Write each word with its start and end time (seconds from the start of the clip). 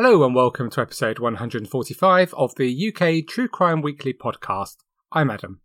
Hello 0.00 0.24
and 0.24 0.32
welcome 0.32 0.70
to 0.70 0.80
episode 0.80 1.18
145 1.18 2.32
of 2.34 2.54
the 2.54 2.88
UK 2.88 3.26
True 3.26 3.48
Crime 3.48 3.82
Weekly 3.82 4.12
podcast. 4.12 4.76
I'm 5.10 5.28
Adam. 5.28 5.60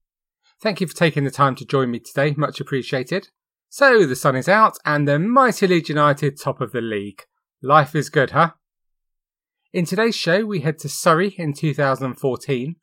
Thank 0.60 0.82
you 0.82 0.88
for 0.88 0.96
taking 0.96 1.24
the 1.24 1.30
time 1.30 1.54
to 1.54 1.66
join 1.68 1.92
me 1.92 2.00
today, 2.00 2.34
much 2.36 2.60
appreciated. 2.60 3.30
So, 3.70 4.08
the 4.08 4.16
sun 4.16 4.36
is 4.36 4.50
out 4.50 4.80
and 4.84 5.08
the 5.08 5.20
mighty 5.20 5.68
Leeds 5.68 5.90
United 5.90 6.40
top 6.40 6.62
of 6.62 6.72
the 6.72 6.82
league. 6.82 7.22
Life 7.62 7.94
is 7.94 8.10
good, 8.10 8.32
huh? 8.32 8.54
In 9.72 9.86
today's 9.86 10.16
show, 10.16 10.48
we 10.48 10.62
head 10.62 10.80
to 10.80 10.90
Surrey 10.90 11.36
in 11.38 11.54
2014 11.54 12.76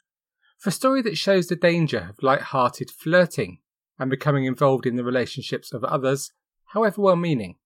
for 0.56 0.68
a 0.68 0.72
story 0.72 1.02
that 1.02 1.18
shows 1.18 1.48
the 1.48 1.56
danger 1.56 2.10
of 2.10 2.22
light-hearted 2.22 2.92
flirting 2.92 3.58
and 3.98 4.08
becoming 4.08 4.44
involved 4.44 4.86
in 4.86 4.94
the 4.94 5.02
relationships 5.02 5.72
of 5.72 5.82
others, 5.82 6.30
however 6.66 7.02
well 7.02 7.16
meaning. 7.16 7.56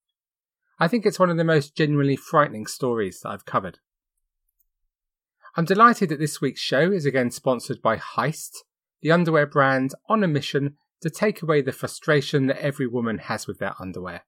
I 0.79 0.89
think 0.89 1.07
it's 1.07 1.19
one 1.19 1.31
of 1.31 1.37
the 1.37 1.45
most 1.45 1.77
genuinely 1.77 2.17
frightening 2.17 2.67
stories 2.67 3.21
that 3.21 3.29
I've 3.31 3.45
covered. 3.45 3.79
I'm 5.57 5.65
delighted 5.65 6.09
that 6.09 6.19
this 6.19 6.41
week's 6.41 6.61
show 6.61 6.91
is 6.91 7.07
again 7.07 7.31
sponsored 7.31 7.81
by 7.81 7.97
Heist, 7.97 8.57
the 9.01 9.13
underwear 9.13 9.47
brand 9.47 9.95
on 10.09 10.25
a 10.25 10.29
mission 10.29 10.77
to 11.01 11.11
take 11.11 11.43
away 11.43 11.63
the 11.63 11.71
frustration 11.71 12.47
that 12.47 12.61
every 12.61 12.89
woman 12.89 13.19
has 13.19 13.47
with 13.47 13.59
their 13.59 13.75
underwear. 13.79 14.25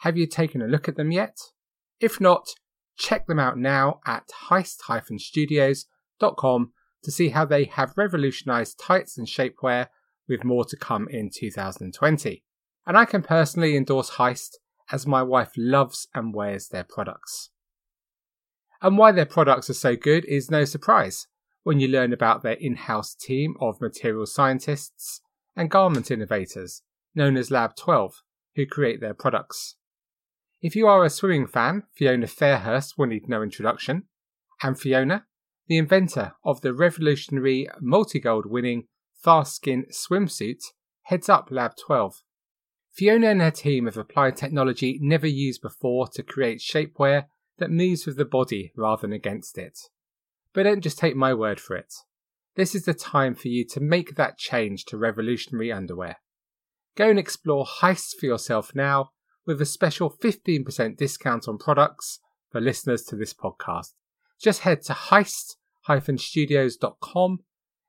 Have 0.00 0.18
you 0.18 0.26
taken 0.26 0.60
a 0.60 0.66
look 0.66 0.88
at 0.88 0.96
them 0.96 1.10
yet? 1.10 1.38
If 2.00 2.20
not, 2.20 2.50
check 2.98 3.26
them 3.26 3.38
out 3.38 3.56
now 3.56 4.00
at 4.04 4.28
heist-studios.com 4.48 6.72
to 7.02 7.10
see 7.10 7.30
how 7.30 7.46
they 7.46 7.64
have 7.64 7.96
revolutionized 7.96 8.78
tights 8.78 9.16
and 9.16 9.26
shapewear 9.26 9.88
with 10.28 10.44
more 10.44 10.66
to 10.66 10.76
come 10.76 11.08
in 11.08 11.30
2020. 11.34 12.44
And 12.86 12.98
I 12.98 13.04
can 13.04 13.22
personally 13.22 13.76
endorse 13.76 14.12
Heist 14.12 14.56
as 14.92 15.06
my 15.06 15.22
wife 15.22 15.52
loves 15.56 16.06
and 16.14 16.34
wears 16.34 16.68
their 16.68 16.84
products. 16.84 17.50
And 18.82 18.98
why 18.98 19.12
their 19.12 19.26
products 19.26 19.70
are 19.70 19.74
so 19.74 19.96
good 19.96 20.24
is 20.26 20.50
no 20.50 20.64
surprise 20.64 21.26
when 21.62 21.80
you 21.80 21.88
learn 21.88 22.12
about 22.12 22.42
their 22.42 22.54
in 22.54 22.76
house 22.76 23.14
team 23.14 23.54
of 23.60 23.80
material 23.80 24.26
scientists 24.26 25.20
and 25.56 25.70
garment 25.70 26.10
innovators 26.10 26.82
known 27.14 27.36
as 27.36 27.50
Lab 27.50 27.76
12 27.76 28.22
who 28.56 28.66
create 28.66 29.00
their 29.00 29.14
products. 29.14 29.76
If 30.60 30.76
you 30.76 30.86
are 30.86 31.04
a 31.04 31.10
swimming 31.10 31.46
fan, 31.46 31.84
Fiona 31.94 32.26
Fairhurst 32.26 32.96
will 32.96 33.06
need 33.06 33.28
no 33.28 33.42
introduction. 33.42 34.04
And 34.62 34.78
Fiona, 34.78 35.26
the 35.66 35.78
inventor 35.78 36.34
of 36.44 36.60
the 36.60 36.72
revolutionary 36.72 37.68
multi 37.80 38.20
gold 38.20 38.46
winning 38.46 38.84
Fast 39.14 39.56
Skin 39.56 39.86
swimsuit, 39.92 40.62
heads 41.02 41.28
up 41.28 41.48
Lab 41.50 41.72
12. 41.76 42.22
Fiona 42.92 43.28
and 43.28 43.40
her 43.40 43.50
team 43.50 43.86
have 43.86 43.96
applied 43.96 44.36
technology 44.36 44.98
never 45.00 45.26
used 45.26 45.62
before 45.62 46.06
to 46.08 46.22
create 46.22 46.60
shapewear 46.60 47.24
that 47.58 47.70
moves 47.70 48.04
with 48.04 48.16
the 48.16 48.26
body 48.26 48.72
rather 48.76 49.02
than 49.02 49.12
against 49.12 49.56
it. 49.56 49.78
But 50.52 50.64
don't 50.64 50.82
just 50.82 50.98
take 50.98 51.16
my 51.16 51.32
word 51.32 51.58
for 51.58 51.74
it. 51.74 51.94
This 52.54 52.74
is 52.74 52.84
the 52.84 52.92
time 52.92 53.34
for 53.34 53.48
you 53.48 53.64
to 53.68 53.80
make 53.80 54.16
that 54.16 54.36
change 54.36 54.84
to 54.86 54.98
revolutionary 54.98 55.72
underwear. 55.72 56.16
Go 56.94 57.08
and 57.08 57.18
explore 57.18 57.64
Heist 57.64 58.16
for 58.20 58.26
yourself 58.26 58.74
now 58.74 59.12
with 59.46 59.62
a 59.62 59.66
special 59.66 60.10
15% 60.10 60.98
discount 60.98 61.48
on 61.48 61.56
products 61.56 62.20
for 62.50 62.60
listeners 62.60 63.04
to 63.04 63.16
this 63.16 63.32
podcast. 63.32 63.94
Just 64.38 64.60
head 64.60 64.82
to 64.82 64.92
heist-studios.com 64.92 67.38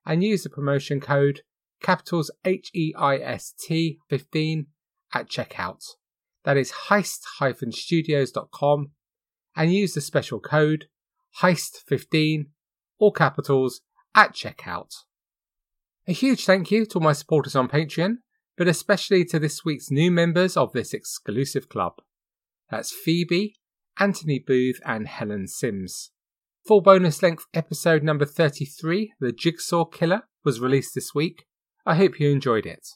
and 0.05 0.23
use 0.23 0.43
the 0.43 0.49
promotion 0.49 1.01
code 1.01 1.41
capitals 1.81 2.31
H-E-I-S-T 2.45 3.99
15 4.09 4.67
at 5.13 5.29
checkout. 5.29 5.83
That 6.43 6.57
is 6.57 6.73
heist-studios.com 6.89 8.91
and 9.55 9.73
use 9.73 9.93
the 9.93 10.01
special 10.01 10.39
code 10.39 10.85
HEIST15 11.41 12.47
all 12.99 13.11
capitals 13.11 13.81
at 14.15 14.33
checkout. 14.33 14.91
A 16.07 16.11
huge 16.11 16.45
thank 16.45 16.71
you 16.71 16.85
to 16.85 16.95
all 16.95 17.03
my 17.03 17.13
supporters 17.13 17.55
on 17.55 17.67
Patreon 17.67 18.17
but 18.57 18.67
especially 18.67 19.25
to 19.25 19.39
this 19.39 19.65
week's 19.65 19.89
new 19.89 20.11
members 20.11 20.55
of 20.55 20.73
this 20.73 20.93
exclusive 20.93 21.69
club. 21.69 21.93
That's 22.69 22.91
Phoebe, 22.91 23.55
Anthony 23.99 24.39
Booth, 24.39 24.79
and 24.85 25.07
Helen 25.07 25.47
Sims. 25.47 26.11
Full 26.65 26.81
bonus 26.81 27.21
length 27.21 27.45
episode 27.53 28.03
number 28.03 28.25
33, 28.25 29.13
The 29.19 29.31
Jigsaw 29.31 29.85
Killer, 29.85 30.23
was 30.45 30.59
released 30.59 30.95
this 30.95 31.13
week. 31.13 31.45
I 31.85 31.95
hope 31.95 32.19
you 32.19 32.29
enjoyed 32.29 32.65
it. 32.65 32.87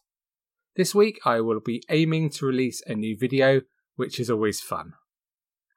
This 0.77 0.93
week 0.93 1.19
I 1.25 1.41
will 1.41 1.59
be 1.59 1.83
aiming 1.89 2.29
to 2.29 2.45
release 2.45 2.83
a 2.85 2.93
new 2.93 3.17
video, 3.17 3.61
which 3.95 4.19
is 4.19 4.29
always 4.29 4.61
fun. 4.61 4.93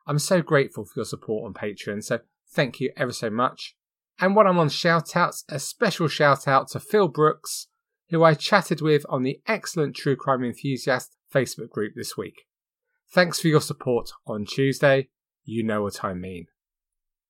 I'm 0.06 0.18
so 0.18 0.42
grateful 0.42 0.84
for 0.84 0.92
your 0.96 1.06
support 1.06 1.46
on 1.46 1.54
Patreon, 1.54 2.04
so 2.04 2.20
thank 2.52 2.80
you 2.80 2.92
ever 2.98 3.12
so 3.12 3.30
much. 3.30 3.76
And 4.20 4.36
while 4.36 4.46
I'm 4.46 4.58
on 4.58 4.68
shoutouts, 4.68 5.44
a 5.48 5.58
special 5.58 6.06
shout 6.06 6.46
out 6.46 6.68
to 6.72 6.80
Phil 6.80 7.08
Brooks, 7.08 7.68
who 8.10 8.22
I 8.22 8.34
chatted 8.34 8.82
with 8.82 9.06
on 9.08 9.22
the 9.22 9.40
excellent 9.48 9.96
True 9.96 10.16
Crime 10.16 10.44
Enthusiast 10.44 11.16
Facebook 11.34 11.70
group 11.70 11.94
this 11.96 12.18
week. 12.18 12.42
Thanks 13.10 13.40
for 13.40 13.48
your 13.48 13.62
support 13.62 14.10
on 14.26 14.44
Tuesday. 14.44 15.08
You 15.44 15.62
know 15.62 15.82
what 15.82 16.04
I 16.04 16.12
mean. 16.12 16.48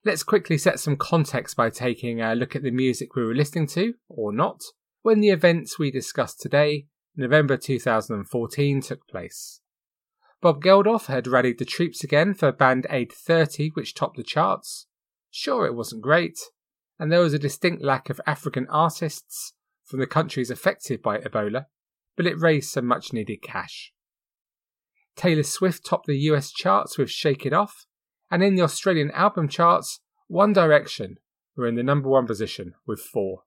Let's 0.04 0.25
quickly 0.25 0.58
set 0.58 0.81
some 0.81 0.97
context 0.97 1.56
by 1.56 1.70
taking 1.70 2.20
a 2.20 2.34
look 2.34 2.56
at 2.56 2.64
the 2.64 2.72
music 2.72 3.14
we 3.14 3.25
were 3.25 3.34
listening 3.34 3.69
to, 3.69 3.94
or 4.08 4.32
not, 4.32 4.60
when 5.02 5.20
the 5.20 5.31
events 5.31 5.78
we 5.78 5.92
discussed 5.92 6.41
today, 6.41 6.87
November 7.16 7.56
2014, 7.56 8.81
took 8.81 9.06
place. 9.09 9.60
Bob 10.41 10.62
Geldof 10.62 11.06
had 11.06 11.26
rallied 11.26 11.59
the 11.59 11.65
troops 11.65 12.03
again 12.03 12.32
for 12.32 12.50
Band 12.50 12.87
Aid 12.88 13.12
30, 13.12 13.71
which 13.75 13.94
topped 13.94 14.16
the 14.16 14.22
charts. 14.22 14.87
Sure, 15.31 15.66
it 15.66 15.75
wasn't 15.75 16.03
great, 16.03 16.38
and 16.99 17.12
there 17.12 17.20
was 17.20 17.34
a 17.34 17.38
distinct 17.38 17.82
lack 17.82 18.09
of 18.09 18.20
African 18.26 18.66
artists 18.69 19.53
from 19.84 20.00
the 20.00 20.06
countries 20.06 20.50
affected 20.50 21.03
by 21.03 21.19
Ebola, 21.19 21.66
but 22.16 22.26
it 22.26 22.41
raised 22.41 22.70
some 22.70 22.87
much 22.87 23.12
needed 23.12 23.43
cash. 23.43 23.93
Taylor 25.16 25.43
Swift 25.43 25.84
topped 25.84 26.06
the 26.06 26.16
US 26.31 26.50
charts 26.50 26.97
with 26.97 27.10
Shake 27.10 27.44
It 27.44 27.53
Off, 27.53 27.87
and 28.31 28.43
in 28.43 28.54
the 28.54 28.62
Australian 28.62 29.10
album 29.10 29.49
charts, 29.49 30.00
One 30.28 30.53
Direction 30.53 31.19
were 31.56 31.66
in 31.66 31.75
the 31.75 31.82
number 31.82 32.09
one 32.09 32.26
position 32.26 32.75
with 32.87 33.00
four. 33.00 33.43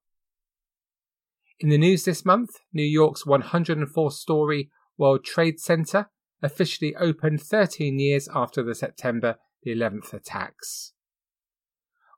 In 1.60 1.70
the 1.70 1.78
news 1.78 2.04
this 2.04 2.26
month, 2.26 2.60
New 2.74 2.84
York's 2.84 3.26
104 3.26 4.12
story 4.12 4.70
World 4.98 5.24
Trade 5.24 5.60
Center 5.60 6.10
officially 6.42 6.96
opened 6.96 7.42
13 7.42 8.00
years 8.00 8.28
after 8.34 8.64
the 8.64 8.76
September 8.76 9.38
the 9.64 9.74
11th 9.74 10.14
attacks. 10.14 10.94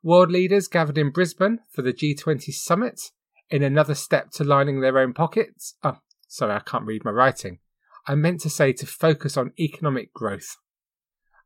World 0.01 0.31
leaders 0.31 0.67
gathered 0.67 0.97
in 0.97 1.11
Brisbane 1.11 1.59
for 1.71 1.81
the 1.81 1.93
G20 1.93 2.53
summit 2.53 3.11
in 3.49 3.63
another 3.63 3.95
step 3.95 4.31
to 4.31 4.43
lining 4.43 4.79
their 4.79 4.97
own 4.97 5.13
pockets. 5.13 5.75
Oh, 5.83 5.99
sorry, 6.27 6.53
I 6.53 6.59
can't 6.59 6.85
read 6.85 7.05
my 7.05 7.11
writing. 7.11 7.59
I 8.07 8.15
meant 8.15 8.41
to 8.41 8.49
say 8.49 8.71
to 8.73 8.85
focus 8.85 9.35
on 9.37 9.53
economic 9.59 10.13
growth. 10.13 10.57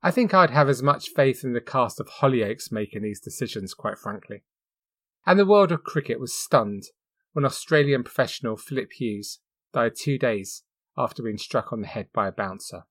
I 0.02 0.12
think 0.12 0.34
I'd 0.34 0.52
have 0.52 0.70
as 0.70 0.84
much 0.84 1.10
faith 1.10 1.44
in 1.44 1.54
the 1.54 1.62
cast 1.62 2.00
of 2.00 2.08
Hollyoaks 2.08 2.72
making 2.72 3.02
these 3.02 3.20
decisions, 3.20 3.74
quite 3.74 3.98
frankly. 3.98 4.44
And 5.26 5.38
the 5.38 5.46
world 5.46 5.72
of 5.72 5.84
cricket 5.84 6.20
was 6.20 6.34
stunned 6.34 6.84
when 7.40 7.46
Australian 7.46 8.04
professional 8.04 8.58
Philip 8.58 8.92
Hughes 8.92 9.40
died 9.72 9.94
two 9.96 10.18
days 10.18 10.64
after 10.98 11.24
being 11.24 11.38
struck 11.38 11.72
on 11.72 11.80
the 11.80 11.88
head 11.88 12.08
by 12.14 12.28
a 12.28 12.34
bouncer. 12.34 12.82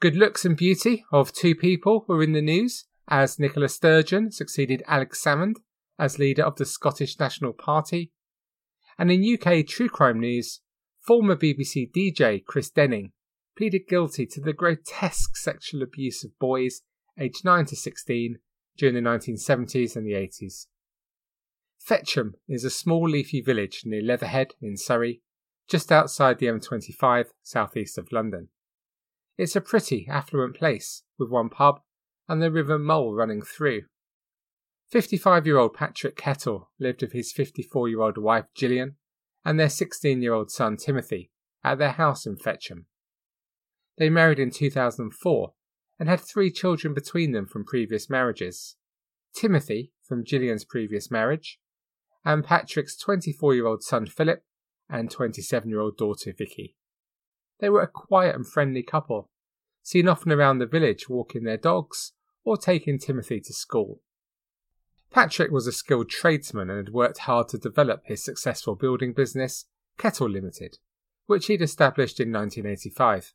Good 0.00 0.16
looks 0.16 0.44
and 0.44 0.56
beauty 0.56 1.04
of 1.12 1.30
two 1.30 1.54
people 1.54 2.04
were 2.08 2.20
in 2.20 2.32
the 2.32 2.42
news 2.42 2.86
as 3.06 3.38
Nicola 3.38 3.68
Sturgeon 3.68 4.32
succeeded 4.32 4.82
Alex 4.88 5.22
Salmond 5.24 5.58
as 6.00 6.18
leader 6.18 6.42
of 6.42 6.56
the 6.56 6.64
Scottish 6.64 7.20
National 7.20 7.52
Party 7.52 8.10
and 8.98 9.08
in 9.12 9.22
UK 9.22 9.64
true 9.64 9.88
crime 9.88 10.18
news, 10.18 10.62
former 10.98 11.36
BBC 11.36 11.92
DJ 11.92 12.44
Chris 12.44 12.70
Denning 12.70 13.12
pleaded 13.56 13.82
guilty 13.86 14.26
to 14.26 14.40
the 14.40 14.52
grotesque 14.52 15.36
sexual 15.36 15.84
abuse 15.84 16.24
of 16.24 16.36
boys 16.40 16.82
aged 17.16 17.44
9 17.44 17.66
to 17.66 17.76
16 17.76 18.38
during 18.76 18.96
the 18.96 19.08
1970s 19.08 19.94
and 19.94 20.04
the 20.04 20.14
80s. 20.14 20.66
Fetcham 21.80 22.34
is 22.46 22.62
a 22.62 22.70
small 22.70 23.08
leafy 23.08 23.40
village 23.40 23.82
near 23.84 24.02
Leatherhead 24.02 24.52
in 24.60 24.76
Surrey, 24.76 25.22
just 25.66 25.90
outside 25.90 26.38
the 26.38 26.46
M25 26.46 27.26
southeast 27.42 27.96
of 27.96 28.12
London. 28.12 28.48
It's 29.38 29.56
a 29.56 29.60
pretty, 29.60 30.06
affluent 30.08 30.56
place 30.56 31.02
with 31.18 31.30
one 31.30 31.48
pub 31.48 31.80
and 32.28 32.42
the 32.42 32.50
River 32.50 32.78
Mole 32.78 33.14
running 33.14 33.42
through. 33.42 33.82
55 34.90 35.46
year 35.46 35.56
old 35.56 35.74
Patrick 35.74 36.16
Kettle 36.16 36.70
lived 36.78 37.00
with 37.00 37.12
his 37.12 37.32
54 37.32 37.88
year 37.88 38.00
old 38.00 38.18
wife 38.18 38.46
Gillian 38.54 38.96
and 39.44 39.58
their 39.58 39.68
16 39.70 40.20
year 40.20 40.34
old 40.34 40.50
son 40.50 40.76
Timothy 40.76 41.30
at 41.64 41.78
their 41.78 41.92
house 41.92 42.26
in 42.26 42.36
Fetcham. 42.36 42.86
They 43.96 44.10
married 44.10 44.38
in 44.38 44.50
2004 44.50 45.52
and 45.98 46.08
had 46.08 46.20
three 46.20 46.50
children 46.50 46.92
between 46.92 47.32
them 47.32 47.46
from 47.46 47.64
previous 47.64 48.10
marriages 48.10 48.76
Timothy 49.34 49.92
from 50.02 50.24
Gillian's 50.24 50.64
previous 50.64 51.10
marriage, 51.10 51.59
and 52.24 52.44
Patrick's 52.44 52.96
24 52.96 53.54
year 53.54 53.66
old 53.66 53.82
son 53.82 54.06
Philip 54.06 54.42
and 54.88 55.10
27 55.10 55.68
year 55.68 55.80
old 55.80 55.96
daughter 55.96 56.32
Vicky. 56.36 56.76
They 57.60 57.68
were 57.68 57.82
a 57.82 57.88
quiet 57.88 58.34
and 58.34 58.46
friendly 58.46 58.82
couple, 58.82 59.30
seen 59.82 60.08
often 60.08 60.32
around 60.32 60.58
the 60.58 60.66
village 60.66 61.08
walking 61.08 61.44
their 61.44 61.56
dogs 61.56 62.12
or 62.44 62.56
taking 62.56 62.98
Timothy 62.98 63.40
to 63.40 63.52
school. 63.52 64.00
Patrick 65.10 65.50
was 65.50 65.66
a 65.66 65.72
skilled 65.72 66.08
tradesman 66.08 66.70
and 66.70 66.86
had 66.86 66.94
worked 66.94 67.18
hard 67.18 67.48
to 67.48 67.58
develop 67.58 68.02
his 68.04 68.24
successful 68.24 68.76
building 68.76 69.12
business, 69.12 69.66
Kettle 69.98 70.28
Limited, 70.28 70.78
which 71.26 71.46
he'd 71.46 71.62
established 71.62 72.20
in 72.20 72.32
1985. 72.32 73.34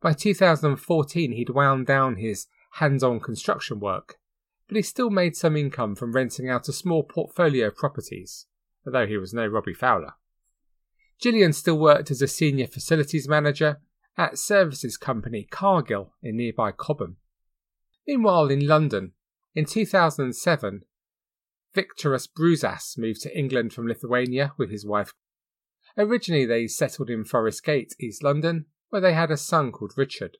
By 0.00 0.12
2014, 0.12 1.32
he'd 1.32 1.50
wound 1.50 1.86
down 1.86 2.16
his 2.16 2.46
hands 2.72 3.02
on 3.02 3.18
construction 3.18 3.80
work, 3.80 4.18
but 4.68 4.76
he 4.76 4.82
still 4.82 5.10
made 5.10 5.36
some 5.36 5.56
income 5.56 5.94
from 5.94 6.12
renting 6.12 6.48
out 6.48 6.68
a 6.68 6.72
small 6.72 7.02
portfolio 7.02 7.68
of 7.68 7.76
properties, 7.76 8.46
although 8.86 9.06
he 9.06 9.16
was 9.16 9.32
no 9.32 9.46
Robbie 9.46 9.74
Fowler. 9.74 10.14
Gillian 11.20 11.52
still 11.52 11.78
worked 11.78 12.10
as 12.10 12.20
a 12.20 12.28
senior 12.28 12.66
facilities 12.66 13.28
manager 13.28 13.80
at 14.18 14.38
services 14.38 14.96
company 14.96 15.46
Cargill 15.50 16.12
in 16.22 16.36
nearby 16.36 16.72
Cobham. 16.72 17.16
Meanwhile, 18.06 18.48
in 18.48 18.66
London, 18.66 19.12
in 19.54 19.64
2007, 19.64 20.82
Viktoras 21.74 22.28
Bruzas 22.28 22.96
moved 22.96 23.22
to 23.22 23.38
England 23.38 23.72
from 23.72 23.86
Lithuania 23.86 24.52
with 24.56 24.70
his 24.70 24.86
wife. 24.86 25.12
Originally, 25.96 26.46
they 26.46 26.66
settled 26.66 27.10
in 27.10 27.24
Forest 27.24 27.64
Gate, 27.64 27.94
East 28.00 28.22
London, 28.22 28.66
where 28.90 29.00
they 29.00 29.14
had 29.14 29.30
a 29.30 29.36
son 29.36 29.72
called 29.72 29.94
Richard. 29.96 30.38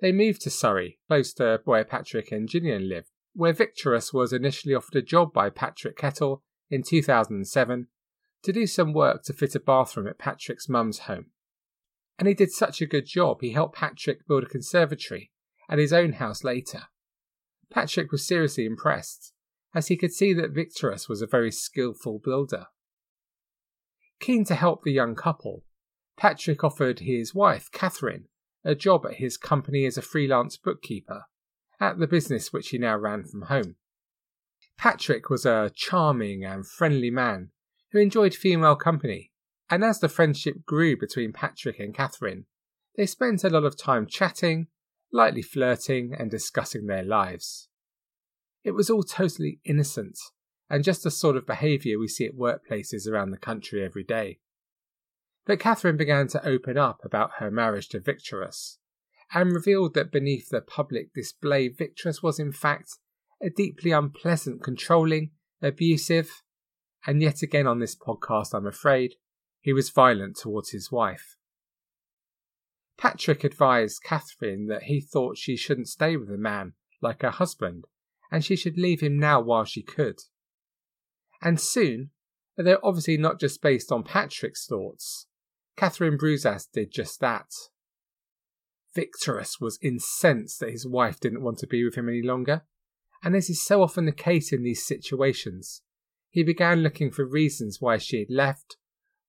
They 0.00 0.12
moved 0.12 0.42
to 0.42 0.50
Surrey, 0.50 0.98
close 1.08 1.32
to 1.34 1.60
where 1.64 1.84
Patrick 1.84 2.30
and 2.30 2.48
Gillian 2.48 2.88
lived, 2.88 3.10
where 3.36 3.52
Viktoras 3.52 4.14
was 4.14 4.32
initially 4.32 4.74
offered 4.74 4.96
a 4.96 5.02
job 5.02 5.30
by 5.30 5.50
Patrick 5.50 5.98
Kettle 5.98 6.42
in 6.70 6.82
2007 6.82 7.86
to 8.42 8.52
do 8.52 8.66
some 8.66 8.94
work 8.94 9.22
to 9.24 9.34
fit 9.34 9.54
a 9.54 9.60
bathroom 9.60 10.06
at 10.06 10.18
Patrick's 10.18 10.70
mum's 10.70 11.00
home. 11.00 11.26
And 12.18 12.26
he 12.26 12.32
did 12.32 12.50
such 12.50 12.80
a 12.80 12.86
good 12.86 13.04
job, 13.04 13.42
he 13.42 13.52
helped 13.52 13.76
Patrick 13.76 14.26
build 14.26 14.44
a 14.44 14.48
conservatory 14.48 15.32
at 15.68 15.78
his 15.78 15.92
own 15.92 16.14
house 16.14 16.44
later. 16.44 16.84
Patrick 17.70 18.10
was 18.10 18.26
seriously 18.26 18.64
impressed, 18.64 19.34
as 19.74 19.88
he 19.88 19.98
could 19.98 20.12
see 20.12 20.32
that 20.32 20.54
Viktoras 20.54 21.06
was 21.06 21.20
a 21.20 21.26
very 21.26 21.52
skillful 21.52 22.18
builder. 22.24 22.68
Keen 24.18 24.46
to 24.46 24.54
help 24.54 24.82
the 24.82 24.92
young 24.92 25.14
couple, 25.14 25.64
Patrick 26.16 26.64
offered 26.64 27.00
his 27.00 27.34
wife, 27.34 27.70
Catherine, 27.70 28.28
a 28.64 28.74
job 28.74 29.04
at 29.04 29.16
his 29.16 29.36
company 29.36 29.84
as 29.84 29.98
a 29.98 30.02
freelance 30.02 30.56
bookkeeper 30.56 31.24
at 31.80 31.98
the 31.98 32.06
business 32.06 32.52
which 32.52 32.70
he 32.70 32.78
now 32.78 32.96
ran 32.96 33.24
from 33.24 33.42
home. 33.42 33.76
Patrick 34.78 35.30
was 35.30 35.46
a 35.46 35.70
charming 35.74 36.44
and 36.44 36.66
friendly 36.66 37.10
man 37.10 37.50
who 37.92 37.98
enjoyed 37.98 38.34
female 38.34 38.76
company, 38.76 39.32
and 39.70 39.84
as 39.84 40.00
the 40.00 40.08
friendship 40.08 40.64
grew 40.66 40.96
between 40.96 41.32
Patrick 41.32 41.78
and 41.78 41.94
Catherine, 41.94 42.46
they 42.96 43.06
spent 43.06 43.44
a 43.44 43.50
lot 43.50 43.64
of 43.64 43.76
time 43.76 44.06
chatting, 44.06 44.68
lightly 45.12 45.42
flirting, 45.42 46.14
and 46.18 46.30
discussing 46.30 46.86
their 46.86 47.02
lives. 47.02 47.68
It 48.64 48.72
was 48.72 48.90
all 48.90 49.02
totally 49.02 49.60
innocent, 49.64 50.18
and 50.68 50.84
just 50.84 51.04
the 51.04 51.10
sort 51.10 51.36
of 51.36 51.46
behaviour 51.46 51.98
we 51.98 52.08
see 52.08 52.26
at 52.26 52.36
workplaces 52.36 53.08
around 53.08 53.30
the 53.30 53.38
country 53.38 53.84
every 53.84 54.04
day. 54.04 54.40
But 55.46 55.60
Catherine 55.60 55.96
began 55.96 56.26
to 56.28 56.46
open 56.46 56.76
up 56.76 57.00
about 57.04 57.34
her 57.38 57.50
marriage 57.50 57.88
to 57.90 58.00
Viktoras, 58.00 58.78
and 59.32 59.52
revealed 59.52 59.94
that 59.94 60.12
beneath 60.12 60.50
the 60.50 60.60
public 60.60 61.12
display, 61.14 61.68
Viktoras 61.68 62.22
was 62.22 62.38
in 62.38 62.52
fact 62.52 62.98
a 63.42 63.50
deeply 63.50 63.90
unpleasant, 63.90 64.62
controlling, 64.62 65.30
abusive, 65.60 66.42
and 67.06 67.20
yet 67.22 67.42
again 67.42 67.66
on 67.66 67.78
this 67.78 67.96
podcast, 67.96 68.54
I'm 68.54 68.66
afraid, 68.66 69.14
he 69.60 69.72
was 69.72 69.90
violent 69.90 70.36
towards 70.36 70.70
his 70.70 70.90
wife. 70.90 71.36
Patrick 72.96 73.44
advised 73.44 74.02
Catherine 74.02 74.68
that 74.68 74.84
he 74.84 75.00
thought 75.00 75.36
she 75.36 75.56
shouldn't 75.56 75.88
stay 75.88 76.16
with 76.16 76.30
a 76.30 76.38
man 76.38 76.72
like 77.02 77.22
her 77.22 77.30
husband, 77.30 77.84
and 78.30 78.44
she 78.44 78.56
should 78.56 78.78
leave 78.78 79.00
him 79.00 79.18
now 79.18 79.40
while 79.40 79.64
she 79.64 79.82
could. 79.82 80.20
And 81.42 81.60
soon, 81.60 82.10
though 82.56 82.78
obviously 82.82 83.18
not 83.18 83.38
just 83.38 83.60
based 83.60 83.92
on 83.92 84.02
Patrick's 84.02 84.66
thoughts, 84.66 85.26
Catherine 85.76 86.16
Bruzas 86.16 86.66
did 86.72 86.90
just 86.90 87.20
that. 87.20 87.50
Viktoras 88.96 89.60
was 89.60 89.78
incensed 89.82 90.58
that 90.60 90.70
his 90.70 90.86
wife 90.86 91.20
didn't 91.20 91.42
want 91.42 91.58
to 91.58 91.66
be 91.66 91.84
with 91.84 91.96
him 91.96 92.08
any 92.08 92.22
longer, 92.22 92.62
and 93.22 93.36
as 93.36 93.50
is 93.50 93.64
so 93.64 93.82
often 93.82 94.06
the 94.06 94.12
case 94.12 94.52
in 94.52 94.62
these 94.62 94.86
situations, 94.86 95.82
he 96.30 96.42
began 96.42 96.82
looking 96.82 97.10
for 97.10 97.24
reasons 97.24 97.80
why 97.80 97.98
she 97.98 98.18
had 98.20 98.30
left, 98.30 98.76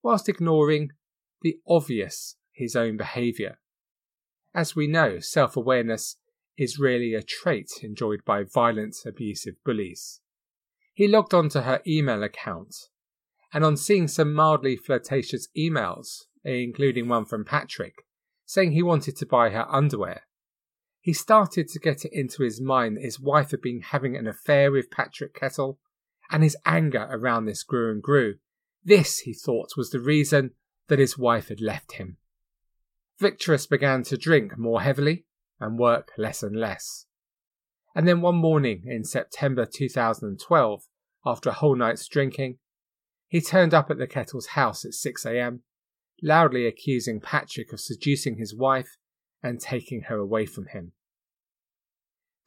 whilst 0.01 0.29
ignoring 0.29 0.91
the 1.41 1.59
obvious 1.67 2.37
his 2.51 2.75
own 2.75 2.97
behaviour. 2.97 3.59
As 4.53 4.75
we 4.75 4.87
know, 4.87 5.19
self 5.19 5.57
awareness 5.57 6.15
is 6.57 6.79
really 6.79 7.13
a 7.13 7.21
trait 7.21 7.69
enjoyed 7.83 8.25
by 8.25 8.43
violent, 8.43 8.95
abusive 9.05 9.55
bullies. 9.63 10.21
He 10.93 11.07
logged 11.07 11.33
onto 11.33 11.59
her 11.59 11.81
email 11.85 12.23
account, 12.23 12.75
and 13.53 13.63
on 13.63 13.77
seeing 13.77 14.07
some 14.07 14.33
mildly 14.33 14.75
flirtatious 14.75 15.47
emails, 15.55 16.23
including 16.43 17.07
one 17.07 17.25
from 17.25 17.45
Patrick, 17.45 18.06
saying 18.47 18.71
he 18.71 18.81
wanted 18.81 19.15
to 19.17 19.25
buy 19.25 19.49
her 19.49 19.67
underwear. 19.69 20.21
He 21.01 21.13
started 21.13 21.67
to 21.67 21.79
get 21.79 22.05
it 22.05 22.13
into 22.13 22.43
his 22.43 22.59
mind 22.59 22.97
that 22.97 23.03
his 23.03 23.19
wife 23.19 23.51
had 23.51 23.61
been 23.61 23.81
having 23.81 24.15
an 24.15 24.25
affair 24.25 24.71
with 24.71 24.89
Patrick 24.89 25.35
Kettle, 25.35 25.79
and 26.31 26.43
his 26.43 26.57
anger 26.65 27.07
around 27.11 27.45
this 27.45 27.63
grew 27.63 27.91
and 27.91 28.01
grew. 28.01 28.35
This, 28.83 29.19
he 29.19 29.33
thought, 29.33 29.77
was 29.77 29.91
the 29.91 29.99
reason 29.99 30.51
that 30.87 30.97
his 30.97 31.17
wife 31.17 31.49
had 31.49 31.61
left 31.61 31.93
him. 31.93 32.17
Viktoras 33.21 33.69
began 33.69 34.03
to 34.03 34.17
drink 34.17 34.57
more 34.57 34.81
heavily 34.81 35.25
and 35.59 35.77
work 35.77 36.11
less 36.17 36.41
and 36.41 36.55
less. 36.55 37.05
And 37.93 38.07
then 38.07 38.21
one 38.21 38.35
morning 38.35 38.83
in 38.85 39.03
September 39.03 39.65
2012, 39.65 40.83
after 41.25 41.49
a 41.49 41.53
whole 41.53 41.75
night's 41.75 42.07
drinking, 42.07 42.59
he 43.27 43.41
turned 43.41 43.73
up 43.73 43.91
at 43.91 43.97
the 43.97 44.07
Kettle's 44.07 44.47
house 44.47 44.85
at 44.85 44.91
6am 44.91 45.59
loudly 46.21 46.65
accusing 46.65 47.19
Patrick 47.19 47.71
of 47.71 47.79
seducing 47.79 48.37
his 48.37 48.55
wife 48.55 48.97
and 49.43 49.59
taking 49.59 50.03
her 50.03 50.17
away 50.17 50.45
from 50.45 50.67
him. 50.67 50.93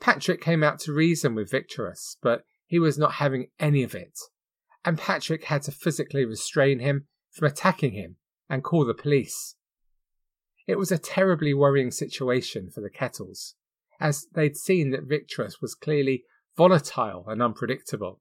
Patrick 0.01 0.41
came 0.41 0.63
out 0.63 0.79
to 0.81 0.93
reason 0.93 1.35
with 1.35 1.51
Viktoras, 1.51 2.17
but 2.23 2.43
he 2.67 2.79
was 2.79 2.99
not 2.99 3.15
having 3.15 3.49
any 3.59 3.83
of 3.83 3.95
it, 3.95 4.19
and 4.85 4.99
Patrick 4.99 5.45
had 5.45 5.63
to 5.63 5.73
physically 5.73 6.25
restrain 6.25 6.81
him 6.81 7.07
from 7.31 7.47
attacking 7.47 7.93
him 7.93 8.17
and 8.49 8.65
call 8.65 8.85
the 8.85 8.95
police. 8.95 9.57
It 10.67 10.79
was 10.79 10.91
a 10.91 10.99
terribly 10.99 11.55
worrying 11.55 11.91
situation 11.91 12.71
for 12.71 12.81
the 12.81 12.91
Kettles, 12.91 13.55
as 14.01 14.27
they'd 14.35 14.57
seen 14.57 14.91
that 14.91 15.09
Viktoras 15.09 15.61
was 15.61 15.75
clearly 15.75 16.25
volatile 16.57 17.25
and 17.29 17.43
unpredictable. 17.43 18.21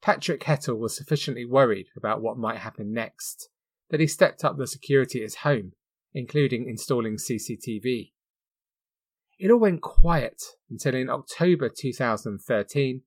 Patrick 0.00 0.40
Kettle 0.40 0.76
was 0.76 0.96
sufficiently 0.96 1.44
worried 1.44 1.88
about 1.96 2.22
what 2.22 2.38
might 2.38 2.58
happen 2.58 2.92
next 2.92 3.49
that 3.90 4.00
he 4.00 4.06
stepped 4.06 4.44
up 4.44 4.56
the 4.56 4.66
security 4.66 5.18
at 5.18 5.24
his 5.24 5.34
home, 5.36 5.72
including 6.14 6.68
installing 6.68 7.16
CCTV. 7.16 8.12
It 9.38 9.50
all 9.50 9.58
went 9.58 9.82
quiet 9.82 10.42
until 10.70 10.94
in 10.94 11.08
October 11.08 11.68
2013, 11.68 13.02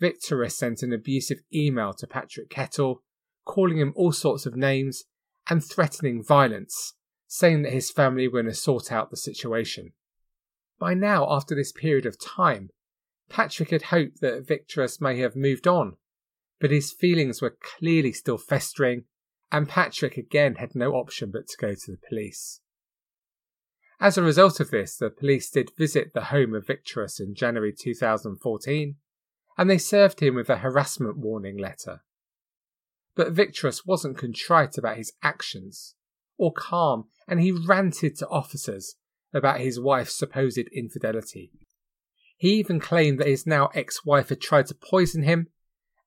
Viktoras 0.00 0.52
sent 0.52 0.82
an 0.82 0.92
abusive 0.92 1.38
email 1.52 1.92
to 1.94 2.06
Patrick 2.06 2.50
Kettle, 2.50 3.02
calling 3.44 3.78
him 3.78 3.92
all 3.96 4.12
sorts 4.12 4.46
of 4.46 4.56
names 4.56 5.04
and 5.48 5.64
threatening 5.64 6.22
violence, 6.22 6.94
saying 7.26 7.62
that 7.62 7.72
his 7.72 7.90
family 7.90 8.28
were 8.28 8.42
going 8.42 8.52
to 8.52 8.54
sort 8.54 8.92
out 8.92 9.10
the 9.10 9.16
situation. 9.16 9.92
By 10.78 10.94
now, 10.94 11.26
after 11.28 11.54
this 11.54 11.72
period 11.72 12.06
of 12.06 12.20
time, 12.20 12.70
Patrick 13.28 13.70
had 13.70 13.82
hoped 13.82 14.20
that 14.20 14.46
Viktoras 14.46 15.00
may 15.00 15.18
have 15.18 15.36
moved 15.36 15.66
on, 15.66 15.96
but 16.60 16.70
his 16.70 16.92
feelings 16.92 17.42
were 17.42 17.56
clearly 17.60 18.12
still 18.12 18.38
festering 18.38 19.04
and 19.50 19.68
Patrick 19.68 20.16
again 20.16 20.56
had 20.56 20.74
no 20.74 20.92
option 20.92 21.30
but 21.30 21.48
to 21.48 21.56
go 21.56 21.74
to 21.74 21.90
the 21.90 21.98
police. 22.08 22.60
As 24.00 24.16
a 24.16 24.22
result 24.22 24.60
of 24.60 24.70
this, 24.70 24.96
the 24.96 25.10
police 25.10 25.50
did 25.50 25.72
visit 25.76 26.12
the 26.14 26.24
home 26.24 26.54
of 26.54 26.66
Viktoras 26.66 27.18
in 27.18 27.34
January 27.34 27.74
2014, 27.76 28.96
and 29.56 29.70
they 29.70 29.78
served 29.78 30.20
him 30.20 30.36
with 30.36 30.48
a 30.48 30.58
harassment 30.58 31.18
warning 31.18 31.58
letter. 31.58 32.02
But 33.16 33.34
Viktoras 33.34 33.84
wasn't 33.84 34.16
contrite 34.16 34.78
about 34.78 34.98
his 34.98 35.12
actions, 35.22 35.96
or 36.36 36.52
calm, 36.52 37.06
and 37.26 37.40
he 37.40 37.50
ranted 37.50 38.16
to 38.18 38.28
officers 38.28 38.94
about 39.34 39.60
his 39.60 39.80
wife's 39.80 40.16
supposed 40.16 40.58
infidelity. 40.58 41.50
He 42.36 42.52
even 42.52 42.78
claimed 42.78 43.18
that 43.18 43.26
his 43.26 43.46
now 43.46 43.68
ex 43.74 44.04
wife 44.04 44.28
had 44.28 44.40
tried 44.40 44.66
to 44.66 44.74
poison 44.74 45.24
him, 45.24 45.48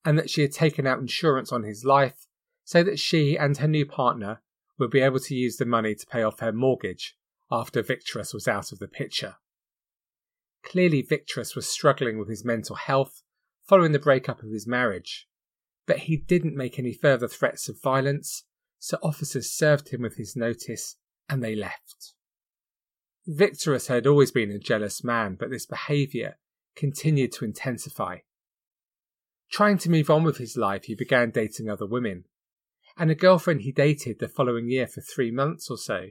and 0.05 0.17
that 0.17 0.29
she 0.29 0.43
had 0.43 0.53
taken 0.53 0.87
out 0.87 0.99
insurance 0.99 1.51
on 1.51 1.63
his 1.63 1.83
life 1.83 2.25
so 2.63 2.83
that 2.83 2.99
she 2.99 3.37
and 3.37 3.57
her 3.57 3.67
new 3.67 3.85
partner 3.85 4.41
would 4.77 4.89
be 4.89 5.01
able 5.01 5.19
to 5.19 5.35
use 5.35 5.57
the 5.57 5.65
money 5.65 5.95
to 5.95 6.07
pay 6.07 6.23
off 6.23 6.39
her 6.39 6.51
mortgage 6.51 7.15
after 7.51 7.83
Viktoras 7.83 8.33
was 8.33 8.47
out 8.47 8.71
of 8.71 8.79
the 8.79 8.87
picture. 8.87 9.35
Clearly, 10.63 11.03
Viktoras 11.03 11.55
was 11.55 11.67
struggling 11.67 12.17
with 12.17 12.29
his 12.29 12.45
mental 12.45 12.75
health 12.75 13.23
following 13.67 13.91
the 13.91 13.99
breakup 13.99 14.43
of 14.43 14.51
his 14.51 14.67
marriage, 14.67 15.27
but 15.85 15.99
he 15.99 16.17
didn't 16.17 16.55
make 16.55 16.77
any 16.77 16.93
further 16.93 17.27
threats 17.27 17.67
of 17.69 17.81
violence, 17.81 18.43
so 18.79 18.97
officers 19.03 19.51
served 19.51 19.89
him 19.89 20.01
with 20.01 20.17
his 20.17 20.35
notice 20.35 20.97
and 21.29 21.43
they 21.43 21.55
left. 21.55 22.13
Viktoras 23.27 23.87
had 23.87 24.07
always 24.07 24.31
been 24.31 24.51
a 24.51 24.59
jealous 24.59 25.03
man, 25.03 25.35
but 25.39 25.49
this 25.49 25.65
behaviour 25.65 26.37
continued 26.75 27.31
to 27.33 27.45
intensify. 27.45 28.17
Trying 29.51 29.77
to 29.79 29.91
move 29.91 30.09
on 30.09 30.23
with 30.23 30.37
his 30.37 30.57
life, 30.57 30.85
he 30.85 30.95
began 30.95 31.29
dating 31.29 31.69
other 31.69 31.85
women, 31.85 32.25
and 32.97 33.09
a 33.09 33.15
girlfriend 33.15 33.61
he 33.61 33.71
dated 33.71 34.19
the 34.19 34.27
following 34.27 34.69
year 34.69 34.87
for 34.87 35.01
three 35.01 35.31
months 35.31 35.69
or 35.69 35.77
so 35.77 36.09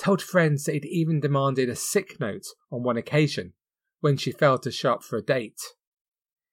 told 0.00 0.22
friends 0.22 0.64
that 0.64 0.72
he'd 0.72 0.86
even 0.86 1.20
demanded 1.20 1.68
a 1.68 1.76
sick 1.76 2.18
note 2.18 2.46
on 2.72 2.82
one 2.82 2.96
occasion 2.96 3.52
when 4.00 4.16
she 4.16 4.32
failed 4.32 4.62
to 4.62 4.70
show 4.70 4.94
up 4.94 5.04
for 5.04 5.18
a 5.18 5.22
date. 5.22 5.60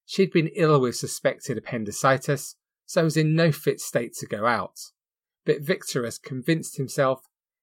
She'd 0.05 0.31
been 0.31 0.51
ill 0.55 0.81
with 0.81 0.97
suspected 0.97 1.57
appendicitis, 1.57 2.55
so 2.85 3.05
was 3.05 3.17
in 3.17 3.35
no 3.35 3.51
fit 3.51 3.79
state 3.79 4.13
to 4.15 4.25
go 4.25 4.45
out. 4.45 4.77
But 5.45 5.63
Viktoras 5.63 6.21
convinced 6.21 6.77
himself 6.77 7.21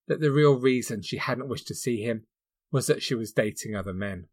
that 0.08 0.20
the 0.20 0.30
real 0.30 0.58
reason 0.58 1.02
she 1.02 1.18
hadn't 1.18 1.48
wished 1.48 1.68
to 1.68 1.74
see 1.74 2.02
him 2.02 2.26
was 2.72 2.86
that 2.86 3.02
she 3.02 3.14
was 3.14 3.32
dating 3.32 3.76
other 3.76 3.94
men. 3.94 4.26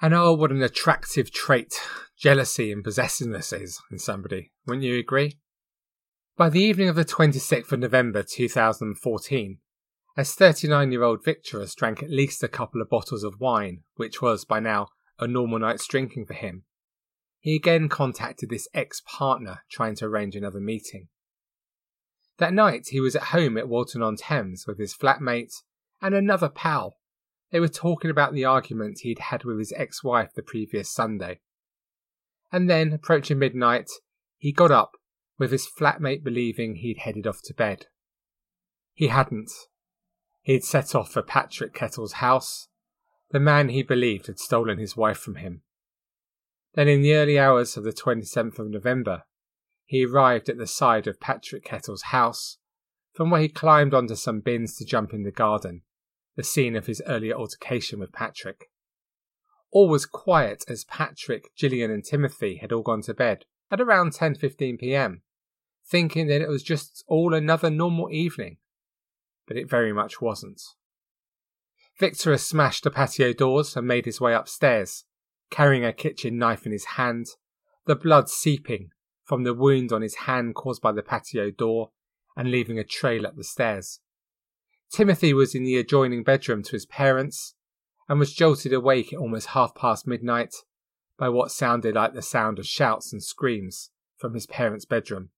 And 0.00 0.14
oh, 0.14 0.32
what 0.32 0.50
an 0.50 0.62
attractive 0.62 1.32
trait 1.32 1.74
jealousy 2.16 2.72
and 2.72 2.82
possessiveness 2.82 3.52
is 3.52 3.80
in 3.90 3.98
somebody, 3.98 4.52
wouldn't 4.66 4.84
you 4.84 4.98
agree? 4.98 5.38
By 6.34 6.48
the 6.48 6.62
evening 6.62 6.88
of 6.88 6.96
the 6.96 7.04
26th 7.04 7.72
of 7.72 7.80
November 7.80 8.22
2014, 8.22 9.58
as 10.16 10.34
39 10.34 10.90
year 10.90 11.02
old 11.02 11.22
Viktoras 11.22 11.76
drank 11.76 12.02
at 12.02 12.08
least 12.08 12.42
a 12.42 12.48
couple 12.48 12.80
of 12.80 12.88
bottles 12.88 13.22
of 13.22 13.38
wine, 13.38 13.82
which 13.96 14.22
was 14.22 14.46
by 14.46 14.58
now 14.58 14.88
a 15.18 15.26
normal 15.26 15.58
night's 15.58 15.86
drinking 15.86 16.24
for 16.24 16.32
him, 16.32 16.64
he 17.38 17.54
again 17.54 17.90
contacted 17.90 18.48
this 18.48 18.66
ex 18.72 19.02
partner 19.04 19.58
trying 19.70 19.94
to 19.96 20.06
arrange 20.06 20.34
another 20.34 20.58
meeting. 20.58 21.08
That 22.38 22.54
night 22.54 22.86
he 22.88 23.00
was 23.00 23.14
at 23.14 23.24
home 23.24 23.58
at 23.58 23.68
Walton 23.68 24.02
on 24.02 24.16
Thames 24.16 24.64
with 24.66 24.78
his 24.78 24.94
flatmate 24.94 25.52
and 26.00 26.14
another 26.14 26.48
pal 26.48 26.96
they 27.50 27.60
were 27.60 27.68
talking 27.68 28.10
about 28.10 28.32
the 28.32 28.46
argument 28.46 29.00
he'd 29.00 29.18
had 29.18 29.44
with 29.44 29.58
his 29.58 29.74
ex 29.76 30.02
wife 30.02 30.30
the 30.34 30.42
previous 30.42 30.90
Sunday. 30.90 31.40
And 32.50 32.70
then, 32.70 32.94
approaching 32.94 33.38
midnight, 33.38 33.90
he 34.38 34.50
got 34.50 34.70
up, 34.70 34.96
with 35.42 35.50
his 35.50 35.66
flatmate 35.66 36.22
believing 36.22 36.76
he'd 36.76 36.98
headed 36.98 37.26
off 37.26 37.42
to 37.42 37.52
bed. 37.52 37.86
He 38.94 39.08
hadn't. 39.08 39.50
He'd 40.40 40.62
set 40.62 40.94
off 40.94 41.10
for 41.10 41.20
Patrick 41.20 41.74
Kettle's 41.74 42.12
house. 42.12 42.68
The 43.32 43.40
man 43.40 43.68
he 43.68 43.82
believed 43.82 44.28
had 44.28 44.38
stolen 44.38 44.78
his 44.78 44.96
wife 44.96 45.18
from 45.18 45.34
him. 45.34 45.62
Then, 46.74 46.86
in 46.86 47.02
the 47.02 47.14
early 47.14 47.40
hours 47.40 47.76
of 47.76 47.82
the 47.82 47.92
27th 47.92 48.60
of 48.60 48.70
November, 48.70 49.24
he 49.84 50.06
arrived 50.06 50.48
at 50.48 50.58
the 50.58 50.66
side 50.68 51.08
of 51.08 51.18
Patrick 51.18 51.64
Kettle's 51.64 52.02
house, 52.02 52.58
from 53.12 53.28
where 53.28 53.40
he 53.40 53.48
climbed 53.48 53.94
onto 53.94 54.14
some 54.14 54.38
bins 54.38 54.76
to 54.76 54.84
jump 54.84 55.12
in 55.12 55.24
the 55.24 55.32
garden 55.32 55.82
the 56.36 56.44
scene 56.44 56.76
of 56.76 56.86
his 56.86 57.02
earlier 57.04 57.34
altercation 57.34 57.98
with 57.98 58.12
Patrick. 58.12 58.70
All 59.72 59.88
was 59.88 60.06
quiet 60.06 60.64
as 60.68 60.84
Patrick, 60.84 61.50
Gillian, 61.56 61.90
and 61.90 62.04
Timothy 62.04 62.58
had 62.58 62.70
all 62.70 62.82
gone 62.82 63.02
to 63.02 63.12
bed 63.12 63.44
at 63.72 63.80
around 63.80 64.12
10:15 64.12 64.78
p.m., 64.78 65.22
thinking 65.92 66.26
that 66.26 66.40
it 66.40 66.48
was 66.48 66.62
just 66.62 67.04
all 67.06 67.34
another 67.34 67.68
normal 67.68 68.10
evening. 68.10 68.56
But 69.46 69.58
it 69.58 69.68
very 69.68 69.92
much 69.92 70.22
wasn't. 70.22 70.62
Viktoras 72.00 72.40
smashed 72.40 72.84
the 72.84 72.90
patio 72.90 73.34
doors 73.34 73.76
and 73.76 73.86
made 73.86 74.06
his 74.06 74.18
way 74.18 74.32
upstairs, 74.32 75.04
carrying 75.50 75.84
a 75.84 75.92
kitchen 75.92 76.38
knife 76.38 76.64
in 76.64 76.72
his 76.72 76.96
hand, 76.96 77.26
the 77.84 77.94
blood 77.94 78.30
seeping 78.30 78.88
from 79.22 79.44
the 79.44 79.52
wound 79.52 79.92
on 79.92 80.00
his 80.00 80.14
hand 80.26 80.54
caused 80.54 80.80
by 80.80 80.92
the 80.92 81.02
patio 81.02 81.50
door 81.50 81.90
and 82.36 82.50
leaving 82.50 82.78
a 82.78 82.84
trail 82.84 83.26
up 83.26 83.36
the 83.36 83.44
stairs. 83.44 84.00
Timothy 84.90 85.34
was 85.34 85.54
in 85.54 85.62
the 85.62 85.76
adjoining 85.76 86.22
bedroom 86.22 86.62
to 86.62 86.72
his 86.72 86.86
parents 86.86 87.54
and 88.08 88.18
was 88.18 88.32
jolted 88.32 88.72
awake 88.72 89.12
at 89.12 89.18
almost 89.18 89.48
half 89.48 89.74
past 89.74 90.06
midnight 90.06 90.54
by 91.18 91.28
what 91.28 91.50
sounded 91.50 91.94
like 91.94 92.14
the 92.14 92.22
sound 92.22 92.58
of 92.58 92.66
shouts 92.66 93.12
and 93.12 93.22
screams 93.22 93.90
from 94.16 94.32
his 94.32 94.46
parents' 94.46 94.86
bedroom. 94.86 95.28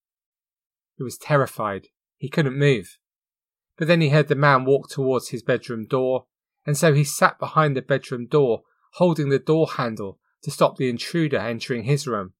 He 0.97 1.03
was 1.03 1.19
terrified. 1.19 1.89
He 2.17 2.29
couldn't 2.29 2.59
move. 2.59 2.99
But 3.77 3.89
then 3.89 4.01
he 4.01 4.11
heard 4.11 4.29
the 4.29 4.35
man 4.35 4.65
walk 4.65 4.89
towards 4.89 5.31
his 5.31 5.43
bedroom 5.43 5.87
door, 5.87 6.27
and 6.65 6.77
so 6.77 6.95
he 6.95 7.05
sat 7.05 7.39
behind 7.39 7.77
the 7.77 7.83
bedroom 7.83 8.27
door, 8.27 8.63
holding 8.95 9.29
the 9.29 9.39
door 9.39 9.73
handle 9.73 10.21
to 10.43 10.51
stop 10.51 10.77
the 10.77 10.89
intruder 10.89 11.39
entering 11.39 11.85
his 11.85 12.07
room. 12.07 12.35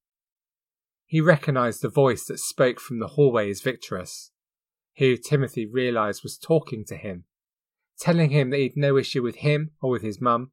He 1.07 1.21
recognized 1.21 1.83
the 1.83 1.89
voice 1.89 2.25
that 2.27 2.39
spoke 2.39 2.81
from 2.81 2.99
the 2.99 3.09
hallway 3.09 3.51
as 3.51 3.61
Viktoras 3.61 4.31
who 4.97 5.17
Timothy 5.17 5.67
realised 5.67 6.23
was 6.23 6.39
talking 6.39 6.85
to 6.87 6.97
him, 6.97 7.25
telling 7.99 8.31
him 8.31 8.51
that 8.51 8.59
he'd 8.59 8.77
no 8.77 8.97
issue 8.97 9.23
with 9.23 9.37
him 9.37 9.73
or 9.81 9.91
with 9.91 10.03
his 10.03 10.21
mum, 10.21 10.53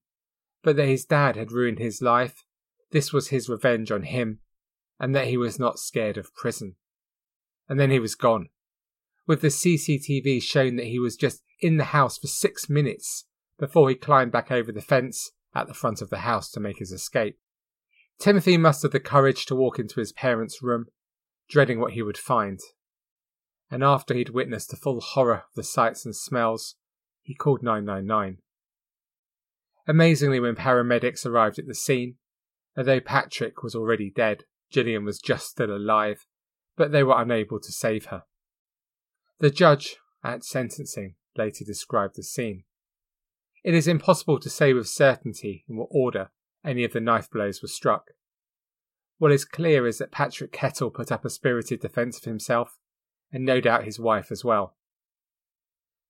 but 0.63 0.75
that 0.75 0.87
his 0.87 1.05
dad 1.05 1.35
had 1.35 1.51
ruined 1.51 1.79
his 1.79 2.01
life, 2.01 2.43
this 2.91 3.13
was 3.13 3.27
his 3.27 3.49
revenge 3.49 3.91
on 3.91 4.03
him, 4.03 4.39
and 4.99 5.15
that 5.15 5.27
he 5.27 5.37
was 5.37 5.59
not 5.59 5.79
scared 5.79 6.17
of 6.17 6.33
prison. 6.33 6.75
And 7.71 7.79
then 7.79 7.89
he 7.89 7.99
was 7.99 8.15
gone, 8.15 8.49
with 9.25 9.39
the 9.39 9.47
CCTV 9.47 10.43
showing 10.43 10.75
that 10.75 10.87
he 10.87 10.99
was 10.99 11.15
just 11.15 11.41
in 11.61 11.77
the 11.77 11.85
house 11.85 12.17
for 12.17 12.27
six 12.27 12.69
minutes 12.69 13.25
before 13.57 13.87
he 13.87 13.95
climbed 13.95 14.33
back 14.33 14.51
over 14.51 14.71
the 14.71 14.81
fence 14.81 15.31
at 15.55 15.67
the 15.67 15.73
front 15.73 16.01
of 16.01 16.09
the 16.09 16.19
house 16.19 16.51
to 16.51 16.59
make 16.59 16.79
his 16.79 16.91
escape. 16.91 17.39
Timothy 18.19 18.57
mustered 18.57 18.91
the 18.91 18.99
courage 18.99 19.45
to 19.45 19.55
walk 19.55 19.79
into 19.79 20.01
his 20.01 20.11
parents' 20.11 20.61
room, 20.61 20.87
dreading 21.49 21.79
what 21.79 21.93
he 21.93 22.01
would 22.01 22.17
find 22.17 22.59
and 23.71 23.83
after 23.83 24.13
he'd 24.13 24.29
witnessed 24.29 24.69
the 24.69 24.75
full 24.75 24.99
horror 24.99 25.35
of 25.35 25.55
the 25.55 25.63
sights 25.63 26.05
and 26.05 26.13
smells, 26.13 26.75
he 27.21 27.33
called 27.33 27.63
999. 27.63 28.39
Amazingly, 29.87 30.41
when 30.41 30.55
paramedics 30.55 31.25
arrived 31.25 31.57
at 31.57 31.67
the 31.67 31.73
scene, 31.73 32.15
although 32.77 32.99
Patrick 32.99 33.63
was 33.63 33.73
already 33.73 34.11
dead, 34.13 34.43
Gillian 34.69 35.05
was 35.05 35.19
just 35.19 35.47
still 35.47 35.71
alive, 35.71 36.27
but 36.75 36.91
they 36.91 37.03
were 37.03 37.21
unable 37.21 37.59
to 37.59 37.71
save 37.71 38.05
her. 38.05 38.23
The 39.39 39.49
judge, 39.49 39.97
at 40.23 40.43
sentencing, 40.43 41.15
later 41.35 41.65
described 41.65 42.15
the 42.15 42.23
scene. 42.23 42.63
It 43.63 43.73
is 43.73 43.87
impossible 43.87 44.39
to 44.39 44.49
say 44.49 44.73
with 44.73 44.87
certainty 44.87 45.65
in 45.67 45.77
what 45.77 45.89
order 45.91 46.29
any 46.63 46.83
of 46.83 46.93
the 46.93 46.99
knife 46.99 47.29
blows 47.29 47.61
were 47.61 47.67
struck. 47.67 48.11
What 49.17 49.31
is 49.31 49.45
clear 49.45 49.85
is 49.85 49.99
that 49.99 50.11
Patrick 50.11 50.51
Kettle 50.51 50.89
put 50.89 51.11
up 51.11 51.25
a 51.25 51.29
spirited 51.29 51.79
defence 51.79 52.17
of 52.17 52.23
himself 52.23 52.79
and 53.31 53.45
no 53.45 53.61
doubt 53.61 53.85
his 53.85 53.99
wife 53.99 54.31
as 54.31 54.43
well. 54.43 54.75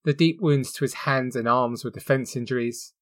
The 0.04 0.14
deep 0.14 0.42
wounds 0.42 0.72
to 0.74 0.84
his 0.84 0.94
hands 0.94 1.36
and 1.36 1.48
arms 1.48 1.84
were 1.84 1.92
defence 1.92 2.36
injuries. 2.36 2.94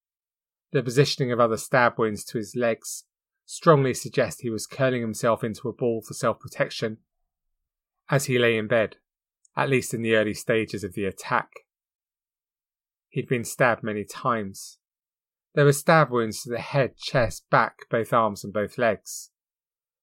The 0.71 0.83
positioning 0.83 1.31
of 1.31 1.39
other 1.39 1.57
stab 1.57 1.97
wounds 1.97 2.23
to 2.25 2.37
his 2.37 2.55
legs 2.55 3.05
strongly 3.45 3.93
suggest 3.93 4.41
he 4.41 4.49
was 4.49 4.67
curling 4.67 5.01
himself 5.01 5.43
into 5.43 5.69
a 5.69 5.73
ball 5.73 6.01
for 6.01 6.13
self 6.13 6.39
protection 6.39 6.97
as 8.09 8.25
he 8.25 8.39
lay 8.39 8.57
in 8.57 8.67
bed, 8.67 8.97
at 9.55 9.69
least 9.69 9.93
in 9.93 10.01
the 10.01 10.15
early 10.15 10.33
stages 10.33 10.83
of 10.83 10.93
the 10.93 11.05
attack. 11.05 11.49
He'd 13.09 13.27
been 13.27 13.43
stabbed 13.43 13.83
many 13.83 14.03
times. 14.03 14.77
There 15.55 15.65
were 15.65 15.73
stab 15.73 16.11
wounds 16.11 16.43
to 16.43 16.49
the 16.49 16.59
head, 16.59 16.97
chest, 16.97 17.45
back, 17.49 17.79
both 17.89 18.13
arms, 18.13 18.43
and 18.43 18.53
both 18.53 18.77
legs. 18.77 19.31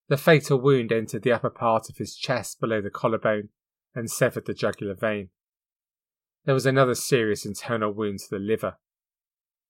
The 0.09 0.17
fatal 0.17 0.61
wound 0.61 0.93
entered 0.93 1.23
the 1.23 1.33
upper 1.33 1.51
part 1.51 1.89
of 1.89 1.97
his 1.97 2.17
chest 2.17 2.61
below 2.61 2.81
the 2.81 2.91
collarbone 2.91 3.49
and 3.95 4.11
severed 4.11 4.47
the 4.47 4.55
jugular 4.55 4.95
vein. 4.95 5.31
There 6.45 6.55
was 6.55 6.67
another 6.67 6.95
serious 6.95 7.45
internal 7.45 7.93
wound 7.93 8.21
to 8.21 8.31
the 8.31 8.39
liver. 8.39 8.77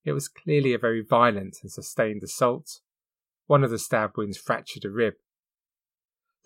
It 0.03 0.11
was 0.11 0.27
clearly 0.27 0.73
a 0.73 0.79
very 0.79 1.01
violent 1.01 1.57
and 1.61 1.71
sustained 1.71 2.23
assault. 2.23 2.81
One 3.47 3.63
of 3.63 3.71
the 3.71 3.79
stab 3.79 4.11
wounds 4.15 4.37
fractured 4.37 4.85
a 4.85 4.89
rib. 4.89 5.15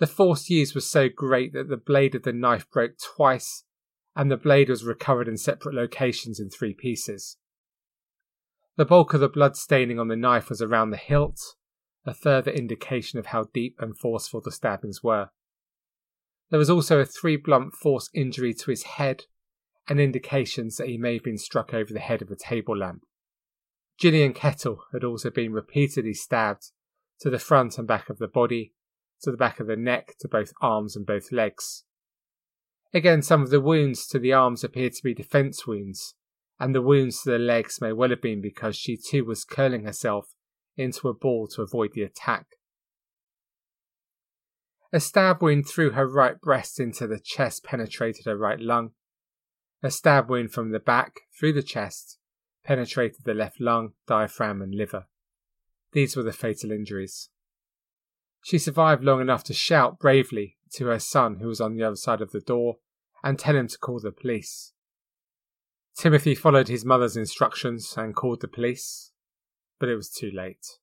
The 0.02 0.08
force 0.08 0.50
used 0.50 0.74
was 0.74 0.90
so 0.90 1.10
great 1.10 1.54
that 1.54 1.70
the 1.70 1.78
blade 1.78 2.16
of 2.16 2.24
the 2.24 2.34
knife 2.34 2.68
broke 2.72 2.94
twice, 2.98 3.66
and 4.16 4.32
the 4.32 4.36
blade 4.36 4.68
was 4.68 4.84
recovered 4.84 5.28
in 5.28 5.38
separate 5.38 5.76
locations 5.76 6.40
in 6.40 6.50
three 6.50 6.74
pieces. 6.74 7.38
The 8.78 8.86
bulk 8.86 9.14
of 9.14 9.20
the 9.20 9.30
blood 9.30 9.56
staining 9.56 10.00
on 10.00 10.08
the 10.08 10.16
knife 10.16 10.50
was 10.50 10.60
around 10.60 10.90
the 10.90 10.98
hilt, 10.98 11.40
a 12.04 12.16
further 12.16 12.50
indication 12.50 13.20
of 13.20 13.28
how 13.28 13.50
deep 13.54 13.76
and 13.78 13.96
forceful 13.96 14.42
the 14.42 14.52
stabbings 14.52 15.04
were. 15.04 15.30
There 16.50 16.58
was 16.58 16.72
also 16.72 17.00
a 17.00 17.06
three 17.06 17.38
blunt 17.38 17.76
force 17.76 18.10
injury 18.12 18.56
to 18.56 18.72
his 18.72 18.82
head 18.82 19.26
and 19.88 20.00
indications 20.00 20.78
that 20.78 20.88
he 20.88 20.98
may 20.98 21.14
have 21.14 21.24
been 21.24 21.38
struck 21.38 21.76
over 21.76 21.94
the 21.94 22.00
head 22.00 22.24
of 22.24 22.32
a 22.32 22.36
table 22.36 22.76
lamp. 22.76 23.04
Gillian 24.00 24.34
Kettle 24.34 24.82
had 24.94 25.04
also 25.04 25.30
been 25.30 25.54
repeatedly 25.54 26.16
stabbed 26.16 26.72
to 27.20 27.30
the 27.30 27.38
front 27.38 27.78
and 27.78 27.88
back 27.88 28.10
of 28.10 28.18
the 28.18 28.28
body, 28.28 28.74
to 29.22 29.32
the 29.32 29.38
back 29.38 29.60
of 29.60 29.68
the 29.68 29.76
neck, 29.76 30.16
to 30.20 30.28
both 30.28 30.54
arms 30.62 30.96
and 30.96 31.06
both 31.06 31.32
legs. 31.32 31.84
Again, 32.94 33.22
some 33.22 33.42
of 33.42 33.50
the 33.50 33.62
wounds 33.62 34.06
to 34.08 34.20
the 34.20 34.34
arms 34.34 34.64
appeared 34.64 34.94
to 34.94 35.04
be 35.04 35.14
defence 35.14 35.66
wounds, 35.66 36.16
and 36.60 36.76
the 36.76 36.82
wounds 36.82 37.24
to 37.24 37.32
the 37.32 37.40
legs 37.40 37.80
may 37.82 37.94
well 37.94 38.10
have 38.10 38.22
been 38.22 38.42
because 38.42 38.76
she 38.76 38.98
too 38.98 39.26
was 39.26 39.46
curling 39.46 39.86
herself 39.86 40.36
into 40.76 41.08
a 41.08 41.14
ball 41.14 41.48
to 41.48 41.62
avoid 41.62 41.94
the 41.94 42.04
attack. 42.04 42.46
A 44.94 45.00
stab 45.00 45.42
wound 45.42 45.68
through 45.68 45.92
her 45.92 46.06
right 46.06 46.40
breast 46.40 46.80
into 46.80 47.08
the 47.08 47.20
chest 47.20 47.64
penetrated 47.64 48.26
her 48.26 48.38
right 48.38 48.60
lung. 48.60 48.92
A 49.82 49.90
stab 49.90 50.30
wound 50.30 50.52
from 50.52 50.72
the 50.72 50.80
back 50.80 51.14
through 51.40 51.54
the 51.54 51.64
chest 51.64 52.20
penetrated 52.64 53.24
the 53.24 53.34
left 53.34 53.60
lung, 53.60 53.94
diaphragm, 54.06 54.62
and 54.62 54.76
liver. 54.76 55.08
These 55.94 56.16
were 56.16 56.24
the 56.24 56.34
fatal 56.34 56.72
injuries. 56.72 57.30
She 58.42 58.58
survived 58.58 59.04
long 59.04 59.22
enough 59.22 59.44
to 59.46 59.54
shout 59.54 60.00
bravely 60.00 60.58
to 60.74 60.88
her 60.88 61.00
son, 61.00 61.40
who 61.40 61.48
was 61.48 61.62
on 61.62 61.76
the 61.76 61.84
other 61.84 61.96
side 61.96 62.22
of 62.22 62.32
the 62.32 62.40
door, 62.40 62.78
and 63.24 63.38
tell 63.38 63.56
him 63.56 63.68
to 63.68 63.78
call 63.78 64.00
the 64.00 64.12
police. 64.12 64.74
Timothy 65.96 66.34
followed 66.34 66.68
his 66.68 66.86
mother's 66.86 67.18
instructions 67.18 67.96
and 67.98 68.16
called 68.16 68.42
the 68.42 68.48
police, 68.48 69.12
but 69.80 69.90
it 69.90 69.96
was 69.96 70.10
too 70.10 70.32
late. 70.32 70.78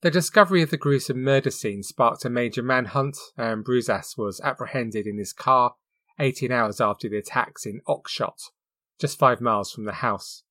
The 0.00 0.10
discovery 0.10 0.62
of 0.62 0.70
the 0.70 0.76
gruesome 0.76 1.22
murder 1.22 1.50
scene 1.50 1.84
sparked 1.84 2.24
a 2.24 2.30
major 2.30 2.62
manhunt, 2.62 3.16
and 3.36 3.64
Bruzas 3.64 4.16
was 4.18 4.40
apprehended 4.40 5.06
in 5.06 5.18
his 5.18 5.32
car 5.32 5.76
18 6.18 6.50
hours 6.50 6.80
after 6.80 7.08
the 7.08 7.18
attacks 7.18 7.64
in 7.64 7.80
Oxshott, 7.86 8.50
just 8.98 9.18
five 9.18 9.40
miles 9.40 9.70
from 9.70 9.84
the 9.84 9.92
house. 9.92 10.42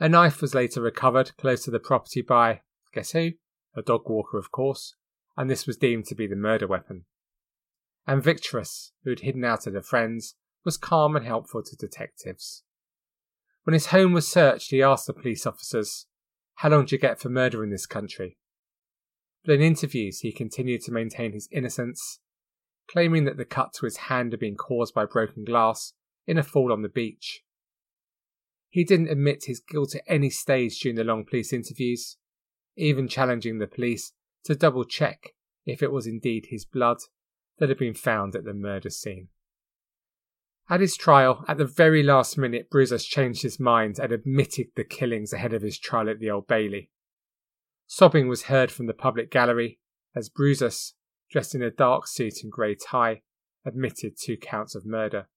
A 0.00 0.08
knife 0.08 0.40
was 0.40 0.54
later 0.54 0.80
recovered 0.80 1.36
close 1.36 1.64
to 1.64 1.70
the 1.70 1.78
property 1.78 2.22
by, 2.22 2.62
guess 2.92 3.12
who? 3.12 3.32
A 3.76 3.82
dog 3.82 4.08
walker, 4.08 4.38
of 4.38 4.50
course, 4.50 4.94
and 5.36 5.50
this 5.50 5.66
was 5.66 5.76
deemed 5.76 6.06
to 6.06 6.14
be 6.14 6.26
the 6.26 6.34
murder 6.34 6.66
weapon. 6.66 7.04
And 8.06 8.22
Viktoras, 8.22 8.92
who 9.04 9.10
had 9.10 9.20
hidden 9.20 9.44
out 9.44 9.66
at 9.66 9.76
a 9.76 9.82
friend's, 9.82 10.34
was 10.64 10.78
calm 10.78 11.14
and 11.14 11.26
helpful 11.26 11.62
to 11.62 11.76
detectives. 11.76 12.62
When 13.64 13.74
his 13.74 13.86
home 13.86 14.12
was 14.12 14.26
searched, 14.26 14.70
he 14.70 14.82
asked 14.82 15.06
the 15.06 15.12
police 15.12 15.46
officers, 15.46 16.06
How 16.56 16.70
long 16.70 16.86
do 16.86 16.94
you 16.94 17.00
get 17.00 17.20
for 17.20 17.28
murder 17.28 17.62
in 17.62 17.70
this 17.70 17.86
country? 17.86 18.38
But 19.44 19.56
in 19.56 19.60
interviews, 19.60 20.20
he 20.20 20.32
continued 20.32 20.82
to 20.82 20.92
maintain 20.92 21.32
his 21.32 21.48
innocence, 21.52 22.20
claiming 22.88 23.24
that 23.24 23.36
the 23.36 23.44
cut 23.44 23.72
to 23.74 23.84
his 23.84 23.96
hand 23.96 24.32
had 24.32 24.40
been 24.40 24.56
caused 24.56 24.94
by 24.94 25.04
broken 25.04 25.44
glass 25.44 25.92
in 26.26 26.38
a 26.38 26.42
fall 26.42 26.72
on 26.72 26.82
the 26.82 26.88
beach. 26.88 27.42
He 28.68 28.84
didn't 28.84 29.10
admit 29.10 29.44
his 29.44 29.60
guilt 29.60 29.94
at 29.94 30.02
any 30.06 30.30
stage 30.30 30.80
during 30.80 30.96
the 30.96 31.04
long 31.04 31.24
police 31.24 31.52
interviews, 31.52 32.16
even 32.76 33.08
challenging 33.08 33.58
the 33.58 33.66
police 33.66 34.12
to 34.44 34.54
double 34.54 34.84
check 34.84 35.34
if 35.64 35.82
it 35.82 35.92
was 35.92 36.06
indeed 36.06 36.46
his 36.46 36.64
blood 36.64 36.98
that 37.58 37.68
had 37.68 37.78
been 37.78 37.94
found 37.94 38.34
at 38.34 38.44
the 38.44 38.54
murder 38.54 38.90
scene. 38.90 39.28
At 40.68 40.80
his 40.80 40.96
trial, 40.96 41.44
at 41.46 41.58
the 41.58 41.64
very 41.64 42.02
last 42.02 42.36
minute, 42.36 42.70
Bruzas 42.70 43.06
changed 43.06 43.42
his 43.42 43.60
mind 43.60 43.98
and 43.98 44.12
admitted 44.12 44.68
the 44.74 44.84
killings 44.84 45.32
ahead 45.32 45.52
of 45.52 45.62
his 45.62 45.78
trial 45.78 46.10
at 46.10 46.18
the 46.18 46.30
Old 46.30 46.48
Bailey. 46.48 46.90
Sobbing 47.86 48.26
was 48.28 48.44
heard 48.44 48.72
from 48.72 48.86
the 48.86 48.94
public 48.94 49.30
gallery 49.30 49.78
as 50.14 50.28
Bruzas, 50.28 50.94
dressed 51.30 51.54
in 51.54 51.62
a 51.62 51.70
dark 51.70 52.08
suit 52.08 52.42
and 52.42 52.50
grey 52.50 52.74
tie, 52.74 53.22
admitted 53.64 54.16
two 54.16 54.36
counts 54.36 54.74
of 54.74 54.84
murder. 54.84 55.28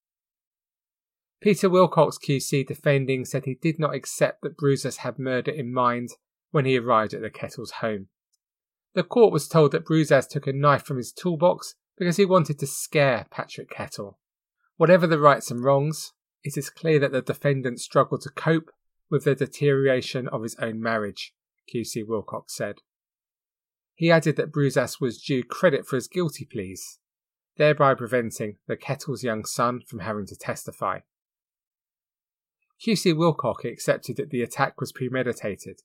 Peter 1.41 1.69
Wilcox 1.69 2.17
QC 2.17 2.65
defending 2.65 3.24
said 3.24 3.46
he 3.46 3.55
did 3.55 3.79
not 3.79 3.93
accept 3.93 4.41
that 4.41 4.58
Bruzas 4.58 4.98
had 4.98 5.19
murder 5.19 5.51
in 5.51 5.72
mind 5.72 6.10
when 6.51 6.65
he 6.65 6.77
arrived 6.77 7.13
at 7.13 7.21
the 7.21 7.29
Kettles' 7.29 7.71
home. 7.81 8.07
The 8.93 9.03
court 9.03 9.31
was 9.31 9.47
told 9.47 9.71
that 9.71 9.85
Bruzas 9.85 10.27
took 10.27 10.47
a 10.47 10.53
knife 10.53 10.83
from 10.83 10.97
his 10.97 11.11
toolbox 11.11 11.75
because 11.97 12.17
he 12.17 12.25
wanted 12.25 12.57
to 12.59 12.67
scare 12.67 13.27
Patrick 13.29 13.69
Kettle. 13.69 14.19
Whatever 14.77 15.05
the 15.05 15.19
rights 15.19 15.51
and 15.51 15.63
wrongs, 15.63 16.13
it 16.43 16.57
is 16.57 16.69
clear 16.69 16.99
that 16.99 17.11
the 17.11 17.21
defendant 17.21 17.79
struggled 17.79 18.21
to 18.21 18.29
cope 18.29 18.71
with 19.09 19.25
the 19.25 19.35
deterioration 19.35 20.27
of 20.29 20.43
his 20.43 20.55
own 20.55 20.81
marriage, 20.81 21.33
QC 21.73 22.07
Wilcox 22.07 22.55
said. 22.55 22.77
He 23.93 24.09
added 24.09 24.37
that 24.37 24.51
Bruzas 24.51 25.01
was 25.01 25.21
due 25.21 25.43
credit 25.43 25.85
for 25.85 25.97
his 25.97 26.07
guilty 26.07 26.45
pleas, 26.45 26.99
thereby 27.57 27.93
preventing 27.93 28.55
the 28.67 28.77
Kettle's 28.77 29.23
young 29.23 29.43
son 29.43 29.81
from 29.85 29.99
having 29.99 30.25
to 30.27 30.37
testify. 30.37 30.99
QC 32.81 33.15
Wilcox 33.17 33.65
accepted 33.65 34.15
that 34.15 34.29
the 34.29 34.41
attack 34.41 34.79
was 34.79 34.93
premeditated. 34.93 35.81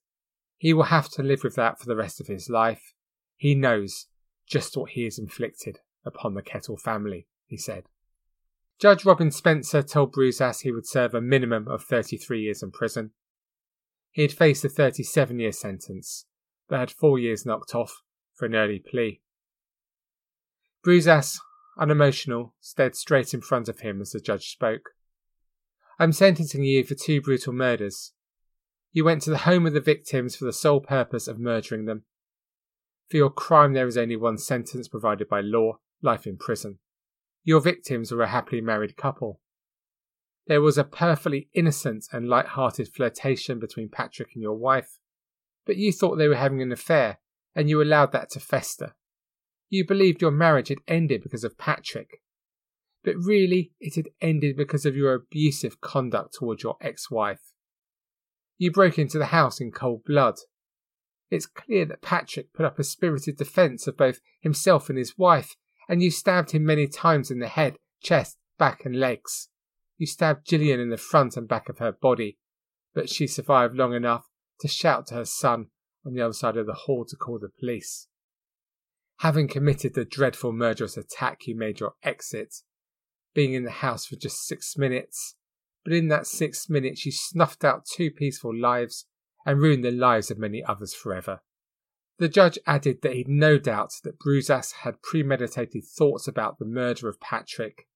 He 0.57 0.73
will 0.73 0.85
have 0.85 1.09
to 1.11 1.23
live 1.23 1.43
with 1.45 1.57
that 1.57 1.79
for 1.79 1.87
the 1.87 1.97
rest 1.97 2.21
of 2.21 2.27
his 2.27 2.49
life. 2.49 2.95
He 3.37 3.55
knows 3.55 4.07
just 4.47 4.77
what 4.77 4.91
he 4.91 5.05
has 5.05 5.19
inflicted 5.19 5.81
upon 6.05 6.35
the 6.35 6.43
Kettle 6.43 6.77
family, 6.77 7.27
he 7.47 7.57
said. 7.57 7.85
Judge 8.79 9.05
Robin 9.05 9.31
Spencer 9.31 9.83
told 9.83 10.13
Bruzas 10.13 10.61
he 10.61 10.73
would 10.73 10.87
serve 10.87 11.15
a 11.15 11.21
minimum 11.21 11.69
of 11.69 11.85
33 11.85 12.43
years 12.43 12.63
in 12.63 12.71
prison. 12.71 13.13
He 14.11 14.23
had 14.23 14.33
faced 14.33 14.65
a 14.65 14.69
37 14.69 15.39
year 15.39 15.53
sentence, 15.53 16.27
but 16.69 16.79
had 16.79 16.91
four 16.91 17.19
years 17.19 17.47
knocked 17.47 17.75
off 17.75 18.03
for 18.35 18.47
an 18.47 18.55
early 18.55 18.79
plea. 18.79 19.21
Bruzas, 20.85 21.39
unemotional, 21.79 22.55
stared 22.61 22.95
straight 22.95 23.33
in 23.33 23.41
front 23.41 23.69
of 23.69 23.81
him 23.81 24.01
as 24.01 24.11
the 24.11 24.21
judge 24.21 24.51
spoke. 24.51 24.91
I'm 25.99 26.13
sentencing 26.13 26.65
you 26.65 26.85
for 26.85 26.95
two 26.95 27.21
brutal 27.21 27.53
murders. 27.53 28.13
You 28.95 29.05
went 29.05 29.23
to 29.23 29.31
the 29.31 29.39
home 29.39 29.67
of 29.67 29.73
the 29.73 29.81
victims 29.81 30.37
for 30.37 30.45
the 30.45 30.53
sole 30.53 30.81
purpose 30.81 31.27
of 31.27 31.41
murdering 31.41 31.85
them. 31.85 32.05
For 33.11 33.17
your 33.17 33.29
crime, 33.29 33.73
there 33.73 33.89
is 33.89 33.99
only 33.99 34.15
one 34.15 34.39
sentence 34.39 34.87
provided 34.87 35.29
by 35.29 35.41
law 35.41 35.79
life 36.01 36.29
in 36.29 36.37
prison. 36.37 36.79
Your 37.43 37.61
victims 37.61 38.13
were 38.13 38.23
a 38.23 38.29
happily 38.29 38.61
married 38.61 38.97
couple. 38.97 39.41
There 40.47 40.63
was 40.63 40.79
a 40.79 40.85
perfectly 40.85 41.49
innocent 41.53 42.07
and 42.13 42.29
light 42.29 42.47
hearted 42.47 42.89
flirtation 42.89 43.59
between 43.59 43.89
Patrick 43.89 44.29
and 44.35 44.43
your 44.43 44.57
wife, 44.57 45.01
but 45.67 45.77
you 45.77 45.93
thought 45.93 46.17
they 46.17 46.29
were 46.29 46.37
having 46.37 46.63
an 46.63 46.71
affair 46.71 47.19
and 47.53 47.69
you 47.69 47.83
allowed 47.83 48.13
that 48.13 48.31
to 48.31 48.41
fester. 48.41 48.95
You 49.71 49.85
believed 49.85 50.23
your 50.23 50.31
marriage 50.31 50.69
had 50.69 50.79
ended 50.87 51.23
because 51.25 51.43
of 51.43 51.59
Patrick, 51.59 52.21
but 53.03 53.17
really 53.17 53.73
it 53.81 53.97
had 53.97 54.11
ended 54.21 54.57
because 54.57 54.87
of 54.87 54.95
your 54.95 55.15
abusive 55.15 55.81
conduct 55.81 56.35
towards 56.35 56.63
your 56.63 56.77
ex 56.81 57.11
wife. 57.11 57.54
You 58.59 58.71
broke 58.71 58.99
into 58.99 59.19
the 59.19 59.27
house 59.27 59.61
in 59.61 59.73
cold 59.73 60.05
blood. 60.05 60.37
It's 61.31 61.47
clear 61.47 61.85
that 61.87 62.03
Patrick 62.03 62.53
put 62.53 62.67
up 62.67 62.79
a 62.79 62.85
spirited 62.85 63.37
defence 63.37 63.87
of 63.87 63.97
both 63.97 64.21
himself 64.41 64.89
and 64.89 64.99
his 64.99 65.19
wife, 65.19 65.57
and 65.89 66.03
you 66.03 66.11
stabbed 66.11 66.53
him 66.53 66.65
many 66.65 66.87
times 66.87 67.31
in 67.31 67.41
the 67.41 67.49
head, 67.49 67.77
chest, 68.03 68.39
back, 68.59 68.85
and 68.85 68.99
legs. 68.99 69.49
You 69.99 70.07
stabbed 70.07 70.47
Gillian 70.47 70.81
in 70.81 70.91
the 70.91 70.97
front 70.97 71.37
and 71.37 71.49
back 71.49 71.69
of 71.69 71.79
her 71.79 71.93
body, 71.93 72.39
but 72.95 73.09
she 73.09 73.27
survived 73.27 73.75
long 73.75 73.95
enough 73.95 74.29
to 74.61 74.69
shout 74.69 75.09
to 75.09 75.15
her 75.15 75.25
son 75.25 75.67
on 76.07 76.15
the 76.15 76.23
other 76.23 76.33
side 76.33 76.57
of 76.57 76.67
the 76.67 76.75
hall 76.75 77.05
to 77.07 77.17
call 77.17 77.39
the 77.39 77.49
police. 77.49 78.09
Having 79.19 79.49
committed 79.49 79.95
the 79.95 80.05
dreadful 80.05 80.53
murderous 80.53 80.97
attack, 80.97 81.47
you 81.47 81.57
made 81.57 81.81
your 81.81 81.95
exit, 82.03 82.57
being 83.33 83.53
in 83.53 83.65
the 83.65 83.71
house 83.71 84.07
for 84.07 84.17
just 84.17 84.47
six 84.47 84.77
minutes. 84.77 85.37
But 85.85 85.93
in 85.93 86.09
that 86.09 86.27
six 86.27 86.69
minutes, 86.69 87.01
she 87.01 87.11
snuffed 87.11 87.65
out 87.65 87.85
two 87.87 88.11
peaceful 88.11 88.57
lives 88.57 89.07
and 89.45 89.61
ruined 89.61 89.85
the 89.85 89.91
lives 89.91 90.31
of 90.31 90.39
many 90.39 90.65
others 90.65 90.95
forever. 90.95 91.41
The 92.19 92.29
judge 92.29 92.59
added 92.67 93.03
that 93.03 93.13
he'd 93.15 93.29
no 93.29 93.59
doubt 93.59 93.93
that 94.05 94.19
Bruzas 94.19 94.73
had 94.83 95.03
premeditated 95.03 95.85
thoughts 95.85 96.29
about 96.29 96.59
the 96.59 96.65
murder 96.65 97.09
of 97.09 97.21
Patrick, 97.21 97.87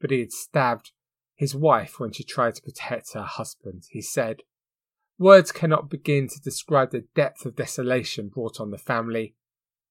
but 0.00 0.10
he 0.10 0.20
had 0.20 0.32
stabbed 0.32 0.92
his 1.34 1.54
wife 1.54 1.98
when 1.98 2.12
she 2.12 2.22
tried 2.22 2.54
to 2.54 2.62
protect 2.62 3.12
her 3.12 3.24
husband. 3.24 3.84
He 3.90 4.00
said, 4.00 4.42
Words 5.18 5.52
cannot 5.52 5.90
begin 5.90 6.28
to 6.28 6.40
describe 6.40 6.90
the 6.90 7.06
depth 7.14 7.44
of 7.44 7.56
desolation 7.56 8.28
brought 8.28 8.60
on 8.60 8.70
the 8.70 8.78
family 8.78 9.34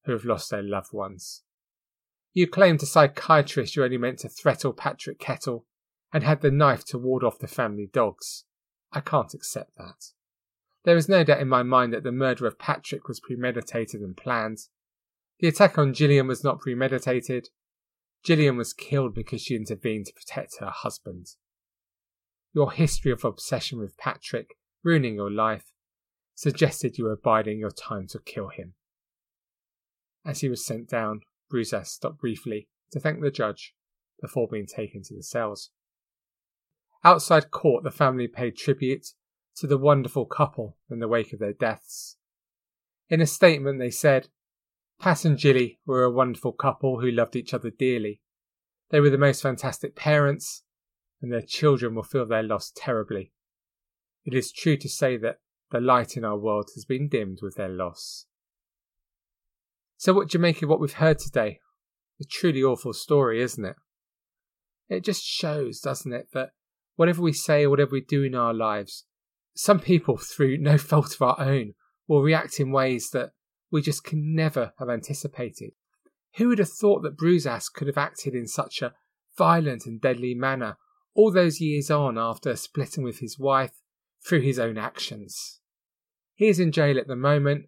who 0.05 0.13
have 0.13 0.25
lost 0.25 0.49
their 0.49 0.63
loved 0.63 0.93
ones. 0.93 1.43
You 2.33 2.47
claimed 2.47 2.79
to 2.79 2.85
psychiatrist 2.85 3.75
you 3.75 3.83
only 3.83 3.97
meant 3.97 4.19
to 4.19 4.29
throttle 4.29 4.73
Patrick 4.73 5.19
Kettle 5.19 5.65
and 6.13 6.23
had 6.23 6.41
the 6.41 6.51
knife 6.51 6.85
to 6.85 6.99
ward 6.99 7.23
off 7.23 7.39
the 7.39 7.47
family 7.47 7.89
dogs. 7.91 8.45
I 8.91 8.99
can't 8.99 9.33
accept 9.33 9.75
that. 9.77 10.11
There 10.85 10.95
is 10.95 11.09
no 11.09 11.23
doubt 11.23 11.41
in 11.41 11.47
my 11.47 11.63
mind 11.63 11.93
that 11.93 12.03
the 12.03 12.11
murder 12.11 12.45
of 12.45 12.59
Patrick 12.59 13.07
was 13.07 13.19
premeditated 13.19 14.01
and 14.01 14.15
planned. 14.15 14.59
The 15.39 15.47
attack 15.47 15.77
on 15.77 15.93
Gillian 15.93 16.27
was 16.27 16.43
not 16.43 16.59
premeditated. 16.59 17.49
Gillian 18.23 18.55
was 18.57 18.73
killed 18.73 19.15
because 19.15 19.41
she 19.41 19.55
intervened 19.55 20.05
to 20.05 20.13
protect 20.13 20.59
her 20.59 20.69
husband. 20.69 21.29
Your 22.53 22.71
history 22.71 23.11
of 23.11 23.25
obsession 23.25 23.79
with 23.79 23.97
Patrick, 23.97 24.57
ruining 24.83 25.15
your 25.15 25.31
life, 25.31 25.71
suggested 26.35 26.97
you 26.97 27.05
were 27.05 27.17
biding 27.17 27.59
your 27.59 27.71
time 27.71 28.07
to 28.07 28.19
kill 28.19 28.49
him. 28.49 28.73
As 30.25 30.41
he 30.41 30.49
was 30.49 30.65
sent 30.65 30.87
down, 30.87 31.21
Bruzas 31.51 31.87
stopped 31.87 32.19
briefly 32.19 32.67
to 32.91 32.99
thank 32.99 33.21
the 33.21 33.31
judge 33.31 33.73
before 34.21 34.47
being 34.47 34.67
taken 34.67 35.01
to 35.03 35.15
the 35.15 35.23
cells. 35.23 35.71
Outside 37.03 37.51
court, 37.51 37.83
the 37.83 37.91
family 37.91 38.27
paid 38.27 38.55
tribute 38.55 39.07
to 39.57 39.67
the 39.67 39.77
wonderful 39.77 40.25
couple 40.25 40.77
in 40.89 40.99
the 40.99 41.07
wake 41.07 41.33
of 41.33 41.39
their 41.39 41.53
deaths. 41.53 42.17
In 43.09 43.21
a 43.21 43.27
statement, 43.27 43.79
they 43.79 43.91
said, 43.91 44.29
Pat 44.99 45.25
and 45.25 45.37
Jilly 45.37 45.79
were 45.85 46.03
a 46.03 46.11
wonderful 46.11 46.53
couple 46.53 47.01
who 47.01 47.11
loved 47.11 47.35
each 47.35 47.53
other 47.53 47.69
dearly. 47.69 48.21
They 48.89 48.99
were 48.99 49.09
the 49.09 49.17
most 49.17 49.41
fantastic 49.41 49.95
parents, 49.95 50.63
and 51.21 51.31
their 51.31 51.41
children 51.41 51.93
will 51.93 52.03
feel 52.03 52.25
their 52.25 52.43
loss 52.43 52.71
terribly. 52.75 53.33
It 54.23 54.33
is 54.33 54.51
true 54.51 54.77
to 54.77 54.87
say 54.87 55.17
that 55.17 55.39
the 55.71 55.81
light 55.81 56.15
in 56.15 56.23
our 56.23 56.37
world 56.37 56.69
has 56.75 56.85
been 56.85 57.09
dimmed 57.09 57.39
with 57.41 57.55
their 57.55 57.69
loss. 57.69 58.27
So, 59.97 60.13
what 60.13 60.29
do 60.29 60.37
you 60.37 60.41
make 60.41 60.61
of 60.61 60.69
what 60.69 60.79
we've 60.79 60.93
heard 60.93 61.19
today? 61.19 61.59
A 62.21 62.23
truly 62.23 62.63
awful 62.63 62.93
story, 62.93 63.41
isn't 63.41 63.65
it? 63.65 63.75
It 64.87 65.03
just 65.03 65.23
shows, 65.23 65.79
doesn't 65.79 66.13
it, 66.13 66.27
that 66.33 66.51
whatever 66.95 67.21
we 67.21 67.33
say 67.33 67.63
or 67.63 67.69
whatever 67.69 67.91
we 67.91 68.01
do 68.01 68.23
in 68.23 68.35
our 68.35 68.53
lives, 68.53 69.05
some 69.55 69.79
people, 69.79 70.17
through 70.35 70.57
no 70.57 70.77
fault 70.77 71.15
of 71.15 71.21
our 71.21 71.39
own, 71.39 71.73
will 72.07 72.21
react 72.21 72.59
in 72.59 72.71
ways 72.71 73.09
that 73.11 73.31
we 73.71 73.81
just 73.81 74.03
can 74.03 74.35
never 74.35 74.73
have 74.79 74.89
anticipated. 74.89 75.71
Who 76.35 76.49
would 76.49 76.59
have 76.59 76.69
thought 76.69 77.03
that 77.03 77.17
Bruzas 77.17 77.71
could 77.71 77.87
have 77.87 77.97
acted 77.97 78.33
in 78.33 78.47
such 78.47 78.81
a 78.81 78.93
violent 79.37 79.85
and 79.85 80.01
deadly 80.01 80.33
manner 80.33 80.77
all 81.15 81.31
those 81.31 81.61
years 81.61 81.91
on 81.91 82.17
after 82.17 82.55
splitting 82.55 83.03
with 83.03 83.19
his 83.19 83.37
wife 83.37 83.73
through 84.25 84.41
his 84.41 84.59
own 84.59 84.77
actions? 84.77 85.59
He 86.35 86.47
is 86.47 86.59
in 86.59 86.71
jail 86.71 86.97
at 86.97 87.07
the 87.07 87.15
moment, 87.15 87.65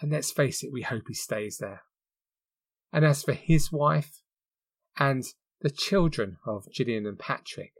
and 0.00 0.12
let's 0.12 0.30
face 0.30 0.62
it, 0.62 0.72
we 0.72 0.82
hope 0.82 1.04
he 1.08 1.14
stays 1.14 1.58
there. 1.58 1.82
And 2.92 3.04
as 3.04 3.22
for 3.22 3.32
his 3.32 3.72
wife 3.72 4.20
and 4.98 5.24
the 5.62 5.70
children 5.70 6.36
of 6.46 6.70
Gillian 6.70 7.06
and 7.06 7.18
Patrick, 7.18 7.72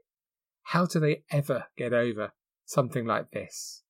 how 0.62 0.86
do 0.86 1.00
they 1.00 1.24
ever 1.30 1.66
get 1.76 1.92
over 1.92 2.32
something 2.64 3.06
like 3.06 3.30
this? 3.30 3.82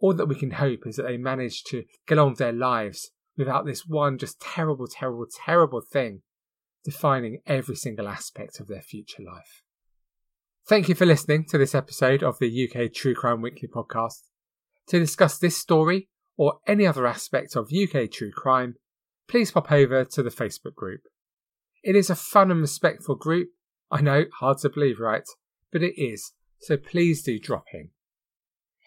All 0.00 0.14
that 0.14 0.26
we 0.26 0.34
can 0.34 0.52
hope 0.52 0.86
is 0.86 0.96
that 0.96 1.04
they 1.04 1.16
manage 1.16 1.64
to 1.64 1.84
get 2.06 2.18
on 2.18 2.30
with 2.30 2.38
their 2.38 2.52
lives 2.52 3.10
without 3.36 3.66
this 3.66 3.86
one 3.86 4.18
just 4.18 4.40
terrible, 4.40 4.86
terrible, 4.86 5.26
terrible 5.44 5.80
thing 5.80 6.22
defining 6.84 7.40
every 7.46 7.76
single 7.76 8.08
aspect 8.08 8.60
of 8.60 8.68
their 8.68 8.82
future 8.82 9.22
life. 9.22 9.62
Thank 10.66 10.88
you 10.88 10.94
for 10.94 11.06
listening 11.06 11.46
to 11.46 11.58
this 11.58 11.74
episode 11.74 12.22
of 12.22 12.38
the 12.38 12.68
UK 12.68 12.92
True 12.92 13.14
Crime 13.14 13.40
Weekly 13.40 13.68
podcast. 13.68 14.22
To 14.88 14.98
discuss 14.98 15.38
this 15.38 15.56
story 15.56 16.08
or 16.36 16.60
any 16.66 16.86
other 16.86 17.06
aspect 17.06 17.56
of 17.56 17.70
UK 17.72 18.10
true 18.10 18.32
crime, 18.32 18.76
please 19.28 19.50
pop 19.50 19.70
over 19.70 20.04
to 20.04 20.22
the 20.22 20.30
Facebook 20.30 20.74
group. 20.74 21.02
It 21.82 21.94
is 21.94 22.10
a 22.10 22.14
fun 22.14 22.50
and 22.50 22.60
respectful 22.60 23.14
group. 23.14 23.48
I 23.90 24.00
know, 24.00 24.24
hard 24.40 24.58
to 24.58 24.70
believe, 24.70 25.00
right? 25.00 25.28
But 25.72 25.82
it 25.82 26.00
is, 26.00 26.32
so 26.58 26.76
please 26.76 27.22
do 27.22 27.38
drop 27.38 27.66
in. 27.72 27.90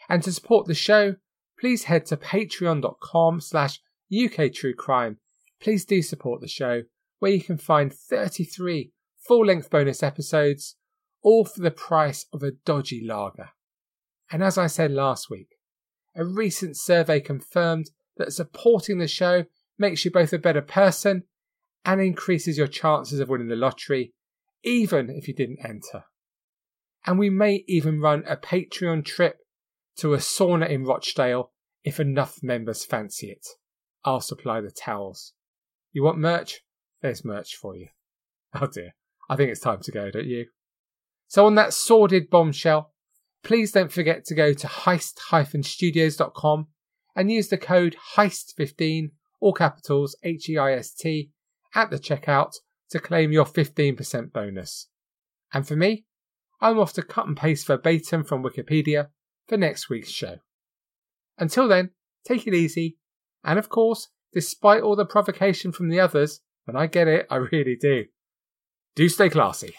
And 0.09 0.23
to 0.23 0.31
support 0.31 0.67
the 0.67 0.73
show, 0.73 1.15
please 1.59 1.85
head 1.85 2.05
to 2.07 2.17
patreon.com 2.17 3.41
slash 3.41 3.79
uktruecrime. 4.11 5.17
Please 5.61 5.85
do 5.85 6.01
support 6.01 6.41
the 6.41 6.47
show, 6.47 6.83
where 7.19 7.31
you 7.31 7.41
can 7.41 7.57
find 7.57 7.93
33 7.93 8.91
full-length 9.27 9.69
bonus 9.69 10.01
episodes, 10.01 10.75
all 11.21 11.45
for 11.45 11.61
the 11.61 11.71
price 11.71 12.25
of 12.33 12.41
a 12.41 12.51
dodgy 12.51 13.05
lager. 13.05 13.49
And 14.31 14.43
as 14.43 14.57
I 14.57 14.67
said 14.67 14.91
last 14.91 15.29
week, 15.29 15.49
a 16.15 16.25
recent 16.25 16.77
survey 16.77 17.19
confirmed 17.19 17.91
that 18.17 18.33
supporting 18.33 18.97
the 18.97 19.07
show 19.07 19.45
makes 19.77 20.03
you 20.03 20.11
both 20.11 20.33
a 20.33 20.39
better 20.39 20.61
person 20.61 21.23
and 21.85 22.01
increases 22.01 22.57
your 22.57 22.67
chances 22.67 23.19
of 23.19 23.29
winning 23.29 23.47
the 23.47 23.55
lottery, 23.55 24.13
even 24.63 25.09
if 25.09 25.27
you 25.27 25.33
didn't 25.33 25.63
enter. 25.63 26.05
And 27.05 27.17
we 27.17 27.29
may 27.29 27.63
even 27.67 27.99
run 27.99 28.23
a 28.27 28.37
Patreon 28.37 29.05
trip 29.05 29.39
to 29.97 30.13
a 30.13 30.17
sauna 30.17 30.69
in 30.69 30.85
Rochdale 30.85 31.51
if 31.83 31.99
enough 31.99 32.43
members 32.43 32.85
fancy 32.85 33.31
it. 33.31 33.47
I'll 34.03 34.21
supply 34.21 34.61
the 34.61 34.71
towels. 34.71 35.33
You 35.91 36.03
want 36.03 36.19
merch? 36.19 36.61
There's 37.01 37.25
merch 37.25 37.55
for 37.55 37.75
you. 37.75 37.87
Oh 38.53 38.67
dear. 38.67 38.93
I 39.29 39.37
think 39.37 39.49
it's 39.49 39.61
time 39.61 39.79
to 39.83 39.93
go, 39.93 40.11
don't 40.11 40.25
you? 40.25 40.47
So, 41.29 41.45
on 41.45 41.55
that 41.55 41.73
sordid 41.73 42.29
bombshell, 42.29 42.91
please 43.43 43.71
don't 43.71 43.91
forget 43.91 44.25
to 44.25 44.35
go 44.35 44.51
to 44.51 44.67
heist-studios.com 44.67 46.67
and 47.15 47.31
use 47.31 47.47
the 47.47 47.57
code 47.57 47.95
HEIST15, 48.17 49.11
all 49.39 49.53
capitals 49.53 50.17
H 50.21 50.49
E 50.49 50.57
I 50.57 50.73
S 50.73 50.93
T, 50.93 51.31
at 51.73 51.89
the 51.89 51.97
checkout 51.97 52.55
to 52.89 52.99
claim 52.99 53.31
your 53.31 53.45
15% 53.45 54.33
bonus. 54.33 54.89
And 55.53 55.65
for 55.65 55.77
me, 55.77 56.03
I'm 56.61 56.79
off 56.79 56.93
to 56.93 57.01
cut 57.01 57.27
and 57.27 57.35
paste 57.35 57.67
verbatim 57.67 58.23
from 58.23 58.43
Wikipedia 58.43 59.07
for 59.47 59.57
next 59.57 59.89
week's 59.89 60.09
show. 60.09 60.37
Until 61.37 61.67
then, 61.67 61.91
take 62.25 62.45
it 62.45 62.53
easy, 62.53 62.97
and 63.43 63.57
of 63.57 63.69
course, 63.69 64.09
despite 64.31 64.83
all 64.83 64.95
the 64.95 65.05
provocation 65.05 65.71
from 65.71 65.89
the 65.89 65.99
others, 65.99 66.41
when 66.65 66.75
I 66.77 66.85
get 66.85 67.07
it, 67.07 67.25
I 67.29 67.37
really 67.37 67.75
do, 67.75 68.05
do 68.95 69.09
stay 69.09 69.29
classy. 69.29 69.73